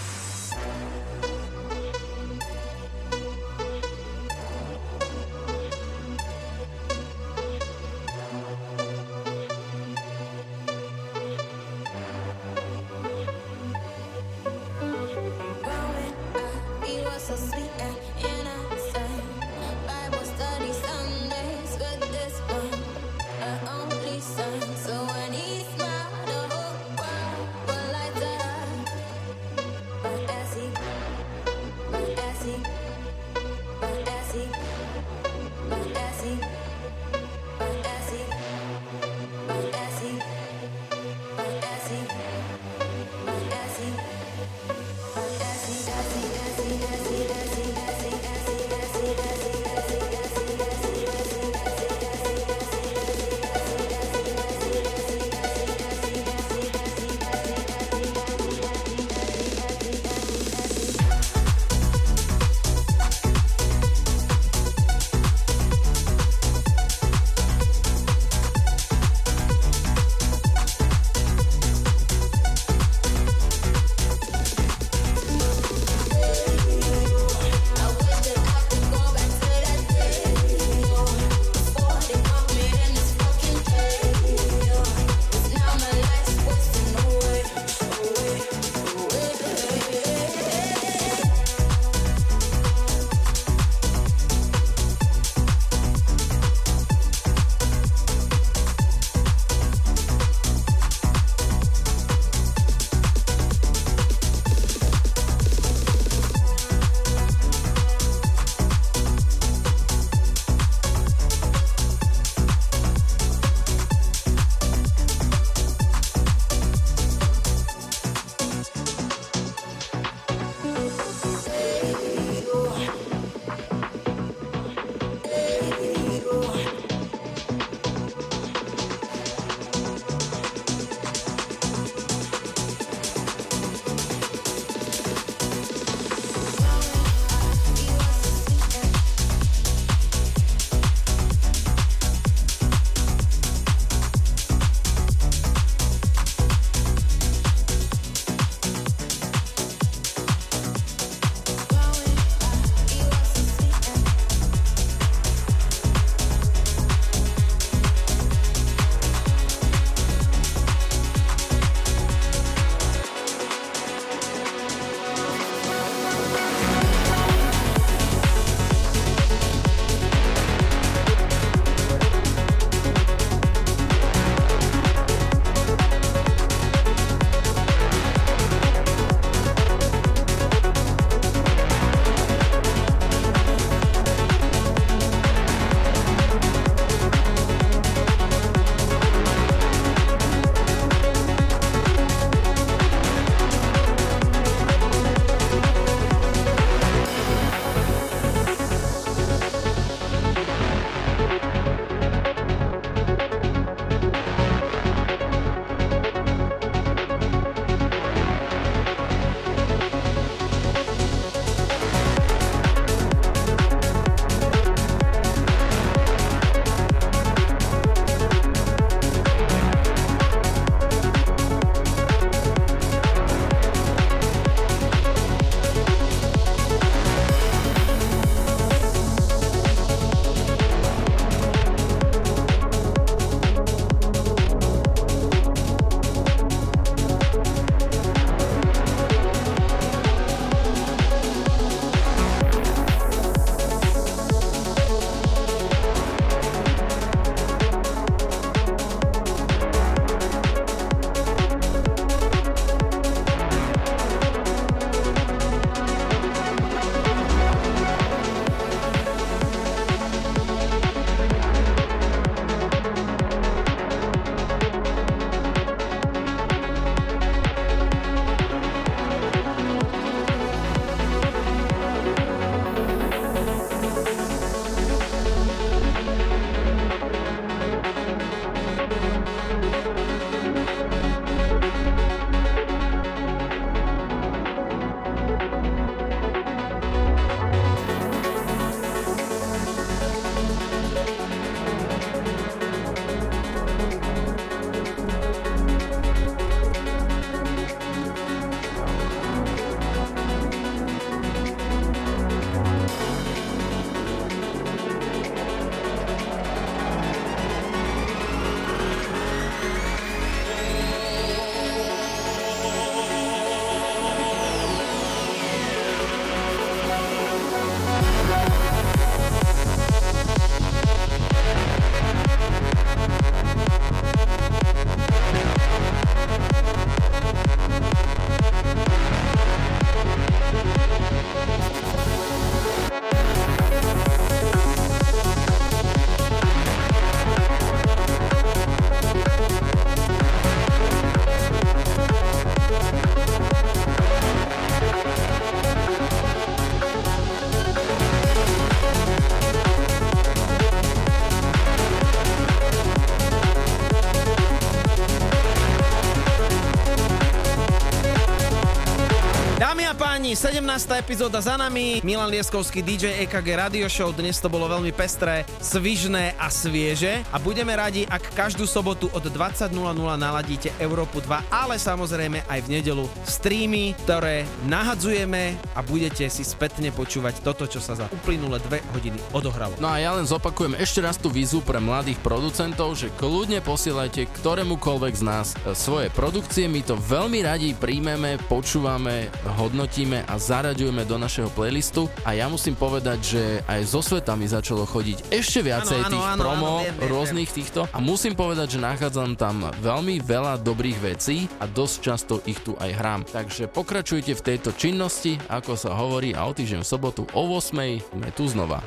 Páni, 360.21 360.37
17. 360.37 361.01
epizóda 361.01 361.41
za 361.41 361.57
nami. 361.57 361.97
Milan 362.05 362.29
Lieskovský, 362.29 362.85
DJ 362.85 363.25
EKG 363.25 363.57
Radio 363.57 363.89
Show. 363.89 364.13
Dnes 364.13 364.37
to 364.37 364.53
bolo 364.53 364.69
veľmi 364.69 364.93
pestré, 364.93 365.49
svižné 365.57 366.37
a 366.37 366.45
svieže. 366.45 367.25
A 367.33 367.41
budeme 367.41 367.73
radi, 367.73 368.05
ak 368.05 368.29
každú 368.37 368.69
sobotu 368.69 369.09
od 369.17 369.25
20.00 369.25 369.73
naladíte 370.21 370.69
Európu 370.77 371.25
2, 371.25 371.49
ale 371.49 371.81
samozrejme 371.81 372.45
aj 372.45 372.59
v 372.61 372.67
nedelu 372.69 373.09
streamy, 373.25 373.97
ktoré 374.05 374.45
nahadzujeme 374.69 375.57
a 375.75 375.79
budete 375.85 376.27
si 376.27 376.43
spätne 376.43 376.91
počúvať 376.91 377.41
toto, 377.41 377.67
čo 377.67 377.79
sa 377.79 377.95
za 377.95 378.05
uplynulé 378.11 378.59
dve 378.65 378.79
hodiny 378.93 379.19
odohralo. 379.31 379.75
No 379.79 379.91
a 379.91 379.97
ja 379.97 380.15
len 380.15 380.27
zopakujem 380.27 380.75
ešte 380.79 380.99
raz 381.03 381.15
tú 381.17 381.31
výzvu 381.31 381.63
pre 381.63 381.79
mladých 381.79 382.19
producentov, 382.19 382.95
že 382.99 383.13
kľudne 383.15 383.63
posielajte 383.63 384.27
ktorémukoľvek 384.41 385.13
z 385.15 385.23
nás 385.23 385.47
e, 385.53 385.75
svoje 385.75 386.07
produkcie, 386.11 386.67
my 386.67 386.81
to 386.83 386.95
veľmi 386.99 387.43
radi 387.43 387.73
príjmeme, 387.75 388.39
počúvame, 388.47 389.31
hodnotíme 389.59 390.23
a 390.27 390.35
zaraďujeme 390.35 391.03
do 391.07 391.15
našeho 391.17 391.49
playlistu 391.53 392.11
a 392.27 392.35
ja 392.35 392.47
musím 392.51 392.75
povedať, 392.75 393.19
že 393.21 393.43
aj 393.67 393.81
zo 393.87 394.01
sveta 394.03 394.35
mi 394.35 394.47
začalo 394.47 394.83
chodiť 394.83 395.31
ešte 395.31 395.63
viacej 395.63 395.99
áno, 396.03 396.11
tých 396.11 396.25
áno, 396.25 396.41
promo 396.41 396.71
áno, 396.79 396.83
viem, 396.83 396.95
viem, 396.97 397.09
rôznych 397.11 397.51
týchto 397.51 397.87
a 397.91 397.97
musím 398.03 398.33
povedať, 398.35 398.77
že 398.77 398.83
nachádzam 398.83 399.35
tam 399.39 399.71
veľmi 399.79 400.19
veľa 400.23 400.59
dobrých 400.61 400.99
vecí 401.01 401.47
a 401.59 401.65
dosť 401.65 401.95
často 402.01 402.33
ich 402.45 402.59
tu 402.61 402.75
aj 402.77 402.91
hrám. 402.97 403.21
Takže 403.27 403.71
pokračujte 403.71 404.33
v 404.35 404.45
tejto 404.45 404.75
činnosti, 404.75 405.39
ako 405.61 405.77
sa 405.77 405.93
hovorí 405.93 406.33
a 406.33 406.49
o 406.49 406.57
týždeň 406.57 406.81
v 406.81 406.89
sobotu 406.89 407.21
o 407.37 407.41
8 407.53 407.69
sme 408.17 408.29
tu 408.33 408.49
znova. 408.49 408.81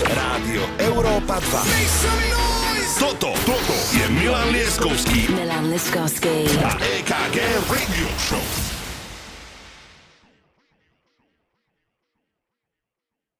Rádio 0.00 0.64
Európa 0.80 1.36
2. 1.44 2.96
Toto, 2.96 3.36
toto 3.44 3.76
je 3.92 4.08
Milan 4.08 4.48
Lieskovský 4.48 5.28
Milan 5.28 5.68
Liskovský. 5.68 6.48
a 6.64 6.72
EKG 6.80 7.36
Radio 7.68 8.08
Show. 8.16 8.69